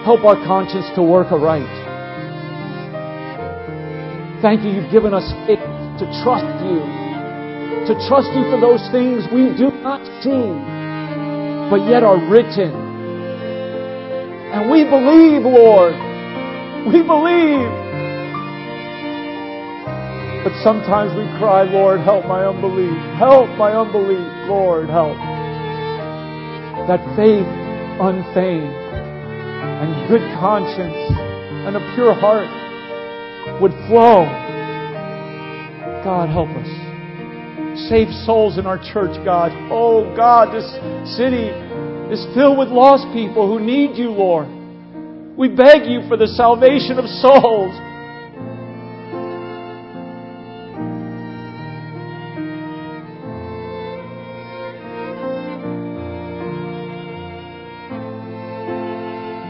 [0.03, 1.63] Help our conscience to work aright.
[4.41, 5.63] Thank you, you've given us faith
[6.03, 6.83] to trust you,
[7.87, 10.72] to trust you for those things we do not see
[11.69, 12.71] but yet are written.
[14.53, 15.93] And we believe, Lord.
[16.87, 17.83] We believe.
[20.43, 22.99] But sometimes we cry, Lord, help my unbelief.
[23.17, 24.27] Help my unbelief.
[24.49, 25.17] Lord, help.
[26.87, 27.47] That faith
[27.99, 28.83] unfeigned
[29.83, 30.95] and good conscience
[31.65, 32.49] and a pure heart
[33.61, 34.25] would flow.
[36.03, 36.92] God, help us.
[37.89, 39.51] Save souls in our church, God.
[39.71, 40.69] Oh, God, this
[41.17, 41.49] city
[42.13, 44.47] is filled with lost people who need you, Lord.
[45.37, 47.73] We beg you for the salvation of souls.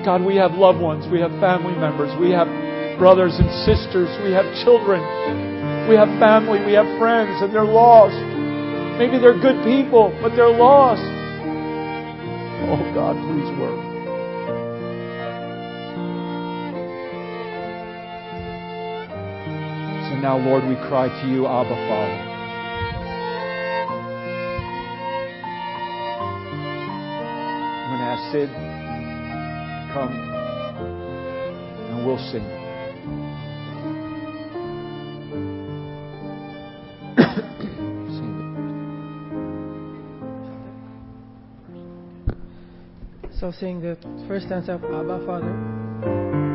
[0.06, 2.48] God, we have loved ones, we have family members, we have
[3.00, 5.00] brothers and sisters, we have children,
[5.90, 8.16] we have family, we have friends, and they're lost.
[8.98, 11.02] Maybe they're good people, but they're lost.
[12.66, 13.80] Oh, God, please work.
[20.08, 22.20] So now, Lord, we cry to you, Abba, Father.
[27.84, 30.14] I'm going to ask Sid to come
[31.90, 32.63] and we'll sing.
[43.44, 46.53] So sing the first stanza of Abba Father.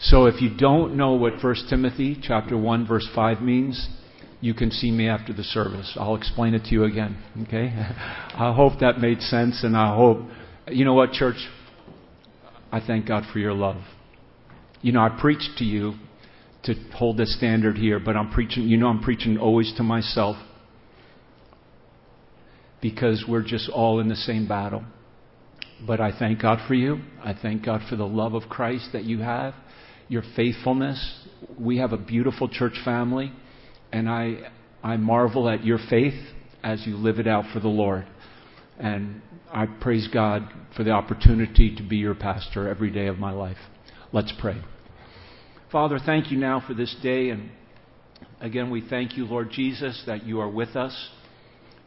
[0.00, 3.88] So if you don't know what 1 Timothy chapter 1 verse 5 means,
[4.40, 5.96] you can see me after the service.
[5.98, 7.72] I'll explain it to you again, okay?
[8.34, 10.18] I hope that made sense and I hope
[10.68, 11.36] you know what church
[12.70, 13.82] I thank God for your love.
[14.82, 15.94] You know, I preached to you
[16.64, 20.36] to hold the standard here, but I'm preaching, you know, I'm preaching always to myself
[22.80, 24.84] because we're just all in the same battle.
[25.86, 27.00] But I thank God for you.
[27.22, 29.54] I thank God for the love of Christ that you have,
[30.08, 31.26] your faithfulness.
[31.58, 33.32] We have a beautiful church family,
[33.92, 34.50] and I,
[34.82, 36.20] I marvel at your faith
[36.62, 38.06] as you live it out for the Lord.
[38.78, 39.22] And
[39.52, 43.56] I praise God for the opportunity to be your pastor every day of my life.
[44.12, 44.60] Let's pray.
[45.70, 47.30] Father, thank you now for this day.
[47.30, 47.50] And
[48.40, 51.10] again, we thank you, Lord Jesus, that you are with us.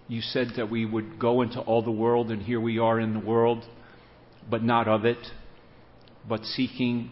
[0.07, 3.13] You said that we would go into all the world, and here we are in
[3.13, 3.63] the world,
[4.49, 5.17] but not of it,
[6.27, 7.09] but seeking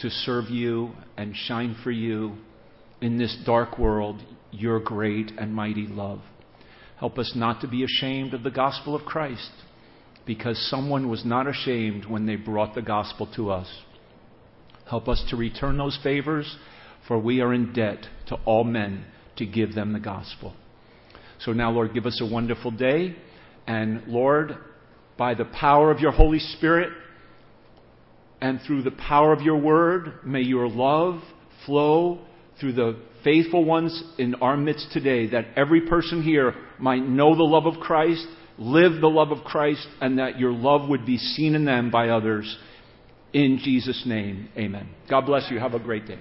[0.00, 2.36] to serve you and shine for you
[3.00, 6.20] in this dark world your great and mighty love.
[6.98, 9.50] Help us not to be ashamed of the gospel of Christ
[10.26, 13.68] because someone was not ashamed when they brought the gospel to us.
[14.88, 16.56] Help us to return those favors,
[17.06, 19.04] for we are in debt to all men
[19.36, 20.54] to give them the gospel.
[21.40, 23.14] So now, Lord, give us a wonderful day.
[23.66, 24.56] And Lord,
[25.18, 26.90] by the power of your Holy Spirit
[28.40, 31.20] and through the power of your word, may your love
[31.66, 32.20] flow
[32.60, 37.42] through the faithful ones in our midst today, that every person here might know the
[37.42, 38.26] love of Christ
[38.58, 42.08] live the love of Christ, and that your love would be seen in them by
[42.08, 42.58] others.
[43.32, 44.88] In Jesus' name, amen.
[45.08, 45.58] God bless you.
[45.58, 46.18] Have a great day.